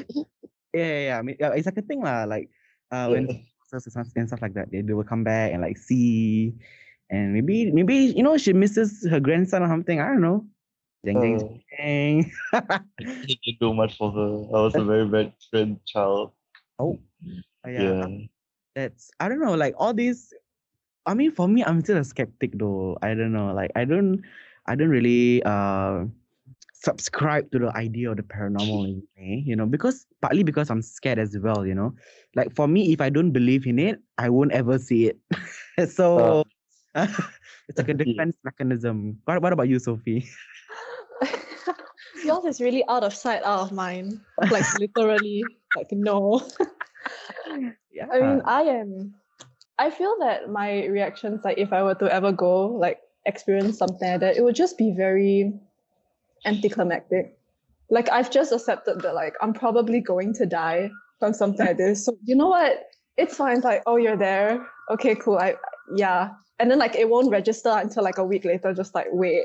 yeah. 0.74 1.00
yeah. 1.08 1.20
I 1.20 1.22
mean, 1.22 1.36
it's 1.40 1.66
like 1.66 1.78
a 1.78 1.82
thing 1.82 2.02
lah. 2.02 2.24
Like 2.26 2.50
uh, 2.92 3.08
when 3.10 3.28
sisters 3.68 3.96
and 4.16 4.28
stuff- 4.28 4.42
like 4.42 4.54
that, 4.54 4.72
they, 4.72 4.82
they 4.82 4.94
will 4.94 5.04
come 5.04 5.24
back 5.24 5.52
and 5.54 5.62
like 5.62 5.78
see, 5.78 6.54
and 7.10 7.34
maybe 7.34 7.72
maybe 7.72 8.14
you 8.16 8.24
know 8.24 8.38
she 8.38 8.54
misses 8.54 9.06
her 9.10 9.20
grandson 9.20 9.64
or 9.64 9.68
something. 9.68 10.00
I 10.00 10.08
don't 10.08 10.22
know. 10.22 10.46
Ding, 11.04 11.20
ding, 11.20 11.36
uh, 11.36 11.50
ding. 11.84 12.32
he 13.28 13.36
didn't 13.44 13.60
do 13.60 13.74
much 13.74 13.98
for 13.98 14.12
her. 14.12 14.30
I 14.56 14.62
was 14.64 14.76
a 14.76 14.84
very 14.84 15.06
bad 15.06 15.34
friend 15.52 15.78
child. 15.86 16.32
oh, 16.80 16.98
yeah. 17.68 17.82
Yeah. 17.82 18.08
That's 18.76 19.12
I 19.20 19.28
don't 19.28 19.42
know. 19.42 19.54
Like 19.56 19.76
all 19.78 19.94
these. 19.94 20.34
I 21.06 21.14
mean, 21.14 21.32
for 21.32 21.48
me, 21.48 21.64
I'm 21.64 21.82
still 21.82 21.98
a 21.98 22.04
skeptic 22.04 22.58
though. 22.58 22.98
I 23.02 23.14
don't 23.14 23.34
know. 23.34 23.54
Like 23.54 23.72
I 23.76 23.86
don't, 23.86 24.22
I 24.68 24.76
don't 24.76 24.90
really 24.90 25.44
uh 25.44 26.06
subscribe 26.74 27.52
to 27.52 27.60
the 27.60 27.76
idea 27.76 28.12
of 28.12 28.18
the 28.18 28.24
paranormal 28.24 28.88
in 28.92 29.04
me. 29.18 29.44
You 29.46 29.56
know, 29.56 29.66
because 29.66 30.06
partly 30.22 30.44
because 30.44 30.70
I'm 30.70 30.82
scared 30.82 31.20
as 31.20 31.38
well. 31.38 31.66
You 31.66 31.76
know, 31.76 31.94
like 32.36 32.54
for 32.56 32.68
me, 32.68 32.94
if 32.94 33.02
I 33.02 33.10
don't 33.10 33.32
believe 33.32 33.68
in 33.68 33.80
it, 33.80 34.00
I 34.18 34.30
won't 34.30 34.52
ever 34.52 34.80
see 34.80 35.12
it. 35.12 35.20
so. 35.90 36.44
it's 36.96 37.80
like 37.80 37.90
a 37.90 37.94
defense 37.96 38.38
mechanism. 38.44 39.18
What, 39.26 39.42
what 39.42 39.52
about 39.52 39.68
you, 39.68 39.80
Sophie? 39.80 40.30
Yours 42.24 42.46
is 42.46 42.62
really 42.62 42.86
out 42.88 43.04
of 43.04 43.16
sight, 43.16 43.42
out 43.44 43.62
of 43.62 43.72
mind. 43.72 44.22
Like 44.52 44.64
literally, 44.80 45.44
like 45.76 45.92
no. 45.92 46.48
Yeah. 47.92 48.08
I 48.12 48.20
mean, 48.22 48.42
I 48.46 48.62
am. 48.64 49.16
I 49.84 49.90
feel 49.90 50.16
that 50.22 50.50
my 50.50 50.86
reactions, 50.86 51.42
like 51.44 51.58
if 51.58 51.74
I 51.74 51.84
were 51.84 51.96
to 51.96 52.08
ever 52.10 52.32
go, 52.32 52.68
like 52.68 53.02
experience 53.26 53.80
something 53.80 54.12
like 54.12 54.22
that, 54.22 54.38
it 54.38 54.42
would 54.42 54.56
just 54.56 54.78
be 54.78 54.92
very 54.92 55.60
anticlimactic. 56.46 57.38
Like 57.90 58.10
I've 58.10 58.32
just 58.32 58.54
accepted 58.54 59.02
that, 59.02 59.14
like 59.14 59.34
I'm 59.42 59.54
probably 59.54 60.00
going 60.00 60.34
to 60.36 60.46
die 60.46 60.90
from 61.20 61.34
something 61.34 61.66
like 61.66 61.76
this. 61.76 62.06
So 62.06 62.18
you 62.24 62.34
know 62.34 62.48
what? 62.48 62.92
It's 63.18 63.36
fine. 63.36 63.58
It's 63.58 63.66
like, 63.66 63.84
oh, 63.86 63.98
you're 63.98 64.16
there. 64.16 64.66
Okay, 64.90 65.16
cool. 65.16 65.38
I 65.38 65.56
yeah. 65.94 66.30
And 66.60 66.72
then 66.72 66.80
like 66.80 66.96
it 66.96 67.10
won't 67.10 67.30
register 67.30 67.76
until 67.76 68.06
like 68.06 68.20
a 68.20 68.24
week 68.24 68.46
later. 68.46 68.74
Just 68.74 68.96
like 68.96 69.08
wait, 69.12 69.44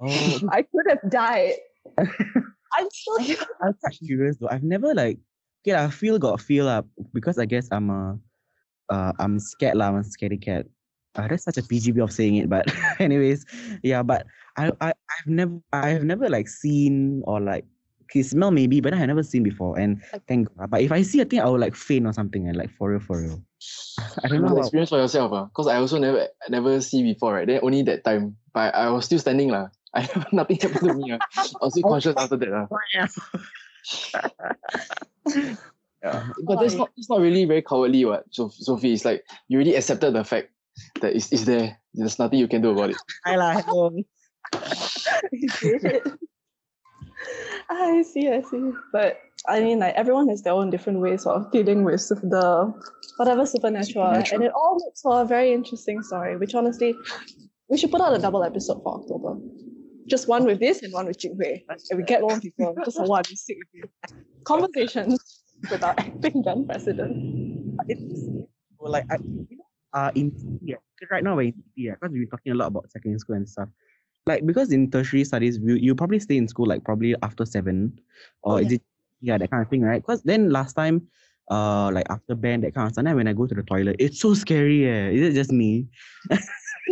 oh, 0.00 0.40
I 0.50 0.62
could 0.62 0.86
have 0.88 1.10
died. 1.12 1.54
I'm 1.96 2.88
still 2.90 3.18
here. 3.20 3.36
I'm 3.62 3.74
quite 3.74 3.98
curious 4.04 4.38
though. 4.38 4.48
I've 4.50 4.64
never 4.64 4.92
like 4.96 5.20
okay, 5.62 5.78
I 5.78 5.90
feel 5.90 6.18
got 6.18 6.40
feel 6.40 6.66
up 6.66 6.86
because 7.14 7.38
I 7.38 7.46
guess 7.46 7.68
I'm 7.70 7.88
a 7.88 8.18
uh 8.90 9.12
I'm 9.18 9.38
scared 9.38 9.76
lah. 9.76 9.88
I'm 9.88 9.96
a 9.96 10.02
scaredy 10.02 10.40
cat. 10.40 10.66
Uh, 11.14 11.28
that's 11.28 11.44
such 11.44 11.58
a 11.58 11.62
PG 11.62 11.92
way 11.92 12.00
of 12.00 12.10
saying 12.12 12.36
it, 12.36 12.48
but 12.48 12.64
anyways, 12.98 13.44
yeah. 13.82 14.02
But 14.02 14.26
I 14.56 14.72
I 14.80 14.92
I've 14.96 15.26
never 15.28 15.60
I've 15.72 16.04
never 16.04 16.28
like 16.28 16.48
seen 16.48 17.22
or 17.26 17.40
like 17.40 17.64
okay 18.08 18.22
smell 18.22 18.50
maybe, 18.50 18.80
but 18.80 18.92
I 18.92 18.96
have 18.96 19.08
never 19.08 19.22
seen 19.22 19.42
before. 19.42 19.78
And 19.78 20.00
thank 20.26 20.48
God. 20.56 20.70
But 20.70 20.80
if 20.80 20.92
I 20.92 21.02
see 21.02 21.20
a 21.20 21.24
thing, 21.28 21.40
I 21.40 21.46
will 21.46 21.60
like 21.60 21.76
faint 21.76 22.06
or 22.06 22.12
something. 22.12 22.48
And 22.48 22.56
like 22.56 22.70
for 22.72 22.90
real, 22.90 23.00
for 23.00 23.20
real. 23.20 23.42
I 24.24 24.28
don't 24.28 24.40
You 24.40 24.48
know. 24.48 24.58
experience 24.58 24.88
for 24.90 24.98
yourself, 24.98 25.32
ah. 25.32 25.48
Cause 25.52 25.68
I 25.68 25.76
also 25.76 25.98
never 25.98 26.28
never 26.48 26.80
see 26.80 27.02
before, 27.02 27.34
right? 27.34 27.46
Then 27.46 27.60
only 27.62 27.82
that 27.84 28.04
time, 28.04 28.36
but 28.52 28.74
I 28.74 28.88
was 28.88 29.04
still 29.04 29.18
standing 29.20 29.48
lah. 29.52 29.68
I 29.94 30.08
nothing 30.32 30.56
happened 30.56 30.80
to 30.80 30.94
me. 30.96 31.12
ah. 31.12 31.20
I 31.36 31.64
was 31.64 31.76
still 31.76 31.84
conscious 31.92 32.16
after 32.16 32.36
that. 32.40 32.52
ah. 32.56 32.68
Yeah. 36.02 36.10
Uh-huh. 36.10 36.32
But 36.44 36.60
that's 36.60 36.74
not 36.74 36.90
it's 36.96 37.08
not 37.08 37.20
really 37.20 37.44
very 37.44 37.62
cowardly, 37.62 38.04
what, 38.04 38.24
Sof- 38.30 38.54
Sophie. 38.54 38.92
It's 38.92 39.04
like 39.04 39.24
you 39.48 39.56
already 39.58 39.74
accepted 39.76 40.14
the 40.14 40.24
fact 40.24 40.48
that 41.00 41.14
it's, 41.14 41.32
it's 41.32 41.44
there. 41.44 41.78
There's 41.94 42.18
nothing 42.18 42.38
you 42.38 42.48
can 42.48 42.62
do 42.62 42.70
about 42.70 42.90
it. 42.90 42.96
Hi 43.24 43.36
lah, 43.36 43.60
hello. 43.62 43.92
I 47.70 48.02
see, 48.02 48.28
I 48.28 48.42
see. 48.42 48.72
But 48.92 49.20
I 49.46 49.60
mean, 49.60 49.78
like 49.78 49.94
everyone 49.94 50.28
has 50.28 50.42
their 50.42 50.52
own 50.52 50.70
different 50.70 51.00
ways 51.00 51.26
of 51.26 51.50
dealing 51.52 51.84
with 51.84 52.08
the 52.08 52.74
whatever 53.16 53.46
supernatural, 53.46 54.06
Supernatural. 54.06 54.34
and 54.34 54.44
it 54.44 54.52
all 54.54 54.80
makes 54.84 55.00
for 55.02 55.22
a 55.22 55.24
very 55.24 55.52
interesting 55.52 56.02
story. 56.02 56.36
Which 56.36 56.54
honestly, 56.54 56.94
we 57.68 57.78
should 57.78 57.90
put 57.90 58.00
out 58.00 58.14
a 58.14 58.18
double 58.18 58.42
episode 58.42 58.82
for 58.82 59.00
October. 59.00 59.36
Just 60.08 60.26
one 60.28 60.44
with 60.44 60.58
this 60.58 60.82
and 60.82 60.92
one 60.92 61.06
with 61.06 61.18
Jinghui. 61.18 61.62
And 61.68 61.98
we 61.98 62.02
get 62.02 62.22
more 62.22 62.40
people. 62.40 62.74
Just 62.84 62.98
a 62.98 63.02
one, 63.02 63.22
we 63.30 63.36
stick 63.36 63.58
with 63.58 63.68
you. 63.72 63.84
Conversations 64.44 65.42
with 65.70 65.82
our 65.84 65.94
acting 65.98 66.42
then 66.46 66.66
president. 66.66 67.78
it's 67.88 68.46
well, 68.78 68.92
like 68.92 69.06
I, 69.10 69.16
you 69.16 69.56
know, 69.56 69.64
uh 69.94 70.10
in 70.14 70.32
yeah, 70.62 70.76
right 71.10 71.22
now 71.22 71.36
we're 71.36 71.48
in 71.52 71.54
yeah, 71.76 71.92
because 71.94 72.12
we're 72.12 72.26
talking 72.26 72.52
a 72.52 72.54
lot 72.54 72.66
about 72.66 72.90
secondary 72.90 73.18
school 73.18 73.36
and 73.36 73.48
stuff. 73.48 73.68
Like 74.26 74.46
because 74.46 74.72
in 74.72 74.90
tertiary 74.90 75.24
studies, 75.24 75.58
you, 75.58 75.74
you 75.74 75.94
probably 75.94 76.20
stay 76.20 76.36
in 76.36 76.46
school 76.46 76.66
like 76.66 76.84
probably 76.84 77.14
after 77.22 77.44
seven, 77.44 77.98
or 78.42 78.54
Oh, 78.54 78.56
is 78.58 78.72
it 78.72 78.82
yeah 79.20 79.38
that 79.38 79.50
kind 79.50 79.62
of 79.62 79.68
thing, 79.70 79.82
right? 79.82 80.00
Because 80.00 80.22
then 80.22 80.50
last 80.50 80.74
time, 80.74 81.08
uh, 81.50 81.90
like 81.92 82.06
after 82.08 82.34
band 82.34 82.62
that 82.64 82.74
kind 82.74 82.86
of 82.86 82.92
stuff, 82.92 83.04
then 83.04 83.16
when 83.16 83.26
I 83.28 83.32
go 83.32 83.46
to 83.46 83.54
the 83.54 83.62
toilet, 83.62 83.96
it's 83.98 84.20
so 84.20 84.34
scary. 84.34 84.86
Eh. 84.86 85.10
Is 85.10 85.22
it 85.30 85.34
just 85.34 85.52
me? 85.52 85.86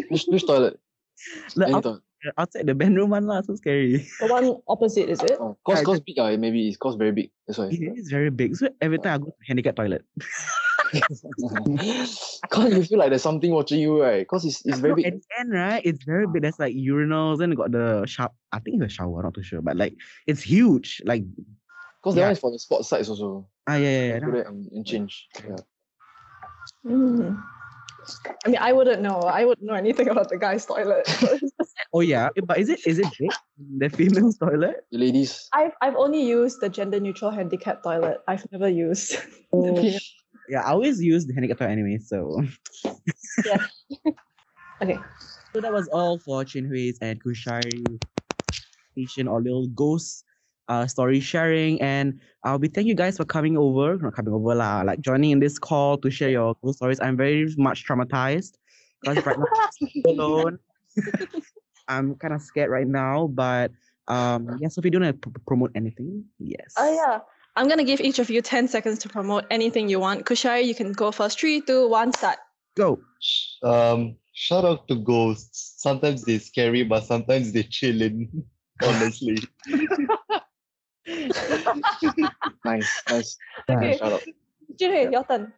Which, 0.08 0.24
which 0.28 0.46
toilet? 0.46 0.78
The 1.54 1.66
toilet? 1.66 2.02
Outside 2.38 2.66
the 2.66 2.74
band 2.74 2.96
room 2.96 3.10
one 3.10 3.26
lah, 3.26 3.40
so 3.42 3.54
scary. 3.56 4.06
The 4.20 4.26
one 4.26 4.56
opposite, 4.68 5.08
is 5.08 5.22
it? 5.22 5.38
Oh, 5.40 5.56
cause, 5.64 5.82
cause 5.82 6.00
big, 6.00 6.18
ah, 6.18 6.36
maybe 6.36 6.68
it's 6.68 6.76
cause 6.76 6.96
very 6.96 7.12
big. 7.12 7.30
That's 7.46 7.58
why. 7.58 7.66
It 7.66 7.98
is 7.98 8.10
very 8.10 8.30
big. 8.30 8.56
So 8.56 8.68
every 8.80 8.98
time 8.98 9.14
I 9.14 9.18
go 9.18 9.26
to 9.26 9.46
handicap 9.46 9.76
toilet. 9.76 10.04
Can't 12.50 12.72
you 12.74 12.82
feel 12.84 12.98
like 12.98 13.10
there's 13.10 13.22
something 13.22 13.52
watching 13.52 13.78
you, 13.80 14.02
right? 14.02 14.20
Because 14.20 14.44
it's, 14.44 14.64
it's 14.66 14.78
very 14.78 14.90
No, 14.92 14.96
big. 14.96 15.06
At 15.06 15.12
the 15.14 15.40
end, 15.40 15.52
right? 15.52 15.82
It's 15.84 16.04
very 16.04 16.26
big. 16.26 16.42
There's 16.42 16.58
like 16.58 16.74
urinals, 16.74 17.38
then 17.38 17.52
got 17.52 17.70
the 17.70 18.04
shower. 18.06 18.30
I 18.52 18.58
think 18.58 18.82
it's 18.82 18.92
a 18.92 18.96
shower, 18.96 19.22
not 19.22 19.34
too 19.34 19.42
sure, 19.42 19.62
but 19.62 19.76
like 19.76 19.94
it's 20.26 20.42
huge. 20.42 21.00
Like 21.04 21.24
Because 22.02 22.14
that 22.16 22.20
Yeah. 22.22 22.26
one 22.26 22.32
is 22.32 22.38
for 22.40 22.50
the 22.50 22.58
sports 22.58 22.88
sites 22.88 23.08
also. 23.08 23.46
ah 23.68 23.76
yeah 23.76 23.88
yeah. 23.88 24.06
You 24.06 24.12
yeah. 24.12 24.24
put 24.26 24.34
it 24.34 24.46
and, 24.48 24.66
and 24.72 24.86
change. 24.86 25.28
Yeah. 25.46 25.56
Mm. 26.84 27.42
I 28.44 28.48
mean, 28.48 28.58
I 28.58 28.72
wouldn't 28.72 29.02
know. 29.02 29.20
I 29.20 29.44
wouldn't 29.44 29.66
know 29.66 29.74
anything 29.74 30.08
about 30.08 30.28
the 30.30 30.38
guy's 30.38 30.66
toilet. 30.66 31.06
Oh 31.92 32.00
yeah, 32.00 32.28
eh, 32.36 32.40
but 32.46 32.58
is 32.58 32.68
it 32.68 32.86
is 32.86 32.98
it 32.98 33.08
big? 33.18 33.32
The 33.78 33.88
female 33.88 34.32
toilet? 34.32 34.86
The 34.92 34.98
ladies. 34.98 35.48
I've 35.52 35.72
I've 35.82 35.96
only 35.96 36.22
used 36.22 36.60
the 36.60 36.68
gender 36.68 37.00
neutral 37.00 37.30
handicap 37.30 37.82
toilet. 37.82 38.18
I've 38.28 38.46
never 38.52 38.68
used. 38.68 39.18
the 39.52 39.74
female. 39.74 39.98
Yeah, 40.48 40.62
I 40.62 40.70
always 40.70 41.02
use 41.02 41.26
the 41.26 41.34
handicap 41.34 41.58
toilet 41.58 41.72
anyway. 41.72 41.98
So 41.98 42.42
yeah. 43.44 43.66
Okay. 44.82 44.98
so 45.52 45.60
that 45.60 45.72
was 45.72 45.88
all 45.88 46.18
for 46.18 46.42
Jun 46.42 46.64
Hui's 46.64 46.96
and 47.02 47.22
Qushari 47.22 48.00
station 48.92 49.28
or 49.28 49.42
little 49.42 49.68
ghost 49.68 50.24
uh 50.68 50.86
story 50.86 51.20
sharing 51.20 51.80
and 51.82 52.18
uh, 52.44 52.56
we 52.58 52.68
thank 52.68 52.86
you 52.86 52.94
guys 52.94 53.16
for 53.18 53.24
coming 53.24 53.58
over 53.58 53.98
not 53.98 54.14
coming 54.14 54.32
over 54.32 54.54
lah 54.54 54.82
like 54.82 55.00
joining 55.00 55.30
in 55.32 55.38
this 55.38 55.58
call 55.58 55.98
to 55.98 56.10
share 56.10 56.30
your 56.30 56.54
ghost 56.62 56.78
stories 56.78 57.00
i'm 57.00 57.16
very 57.16 57.46
much 57.58 57.84
traumatized 57.86 58.56
because 59.02 59.24
right 59.26 59.38
now 59.38 59.46
I'm 59.82 60.18
alone 60.18 60.58
i'm 61.90 62.14
kind 62.14 62.32
of 62.32 62.40
scared 62.40 62.70
right 62.70 62.86
now 62.86 63.26
but 63.26 63.70
um 64.08 64.56
yeah 64.58 64.68
so 64.68 64.78
if 64.78 64.84
you 64.84 64.90
don't 64.90 65.02
want 65.02 65.20
to 65.22 65.30
promote 65.46 65.70
anything 65.74 66.24
yes 66.38 66.74
Oh 66.78 66.94
yeah. 66.94 67.20
I'm 67.56 67.68
gonna 67.68 67.84
give 67.84 68.00
each 68.00 68.18
of 68.18 68.30
you 68.30 68.40
10 68.40 68.68
seconds 68.68 68.98
to 69.00 69.08
promote 69.08 69.44
anything 69.50 69.88
you 69.88 69.98
want. 70.00 70.24
Qushari, 70.24 70.64
you 70.64 70.74
can 70.74 70.92
go 70.92 71.10
first. 71.10 71.40
Three, 71.40 71.60
two, 71.60 71.88
one, 71.88 72.12
start. 72.12 72.38
go 72.76 73.00
Um, 73.62 74.16
shout 74.32 74.64
out 74.64 74.86
to 74.88 74.94
ghosts. 74.94 75.74
Sometimes 75.82 76.24
they're 76.24 76.38
scary, 76.38 76.84
but 76.84 77.04
sometimes 77.04 77.52
they're 77.52 77.68
chilling, 77.68 78.30
Honestly. 78.82 79.38
Nice, 82.64 83.02
nice. 83.08 83.36
Okay. 83.68 83.96
Shout 83.96 84.12
out. 84.12 84.22
Jun 84.78 84.90
Hui, 84.92 85.10
your 85.10 85.24
turn. 85.24 85.52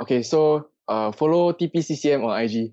Okay, 0.00 0.22
so 0.22 0.68
uh, 0.88 1.12
follow 1.12 1.52
TPCCM 1.52 2.24
on 2.24 2.40
IG. 2.40 2.72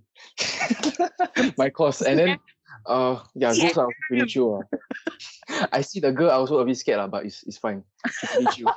My 1.57 1.69
course. 1.69 2.01
And 2.01 2.19
then, 2.19 2.39
uh, 2.85 3.19
yeah, 3.35 3.53
those 3.53 3.77
are 3.77 3.87
pretty 4.07 4.25
chill. 4.25 4.63
ah. 4.63 5.67
I 5.71 5.81
see 5.81 5.99
the 5.99 6.11
girl, 6.11 6.29
I 6.29 6.33
also 6.35 6.59
a 6.59 6.65
bit 6.65 6.77
scared, 6.77 6.99
lah, 6.99 7.07
but 7.07 7.25
it's, 7.25 7.43
it's 7.43 7.57
fine. 7.57 7.83
It's 8.05 8.19
pretty 8.31 8.47
chill. 8.55 8.73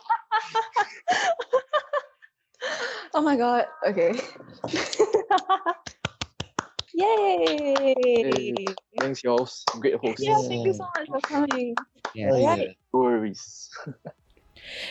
Oh 3.15 3.21
my 3.21 3.37
god. 3.37 3.67
Okay. 3.87 4.19
Yay! 6.95 8.55
Thanks, 8.99 9.23
y'all. 9.23 9.49
Great 9.81 9.97
host. 9.97 10.21
Yeah, 10.21 10.37
thank 10.49 10.67
you 10.67 10.73
so 10.73 10.89
much 10.97 11.09
for 11.09 11.21
coming. 11.21 11.75
yeah 12.15 12.35
Yeah. 12.37 12.57
yeah. 12.57 12.73
No 12.93 13.01
worries. 13.01 13.71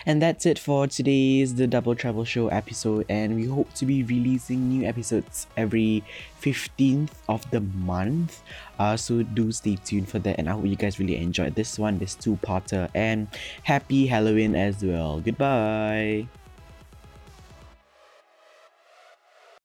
And 0.06 0.22
that's 0.22 0.46
it 0.46 0.60
for 0.60 0.88
today's 0.88 1.56
The 1.56 1.68
Double 1.68 1.96
Travel 1.96 2.26
Show 2.26 2.48
episode. 2.48 3.06
And 3.10 3.36
we 3.36 3.46
hope 3.46 3.74
to 3.76 3.86
be 3.86 4.04
releasing 4.04 4.70
new 4.70 4.86
episodes 4.86 5.48
every 5.58 6.04
15th 6.42 7.12
of 7.30 7.50
the 7.52 7.62
month. 7.62 8.42
Uh, 8.80 8.98
so 8.98 9.24
do 9.24 9.52
stay 9.52 9.78
tuned 9.78 10.10
for 10.10 10.20
that. 10.20 10.40
And 10.40 10.50
I 10.50 10.54
hope 10.54 10.66
you 10.66 10.76
guys 10.76 11.00
really 11.00 11.18
enjoyed 11.18 11.56
this 11.56 11.78
one, 11.80 11.98
this 11.98 12.16
two 12.16 12.38
parter. 12.38 12.90
And 12.94 13.28
happy 13.64 14.08
Halloween 14.08 14.56
as 14.56 14.84
well. 14.84 15.20
Goodbye. 15.20 16.28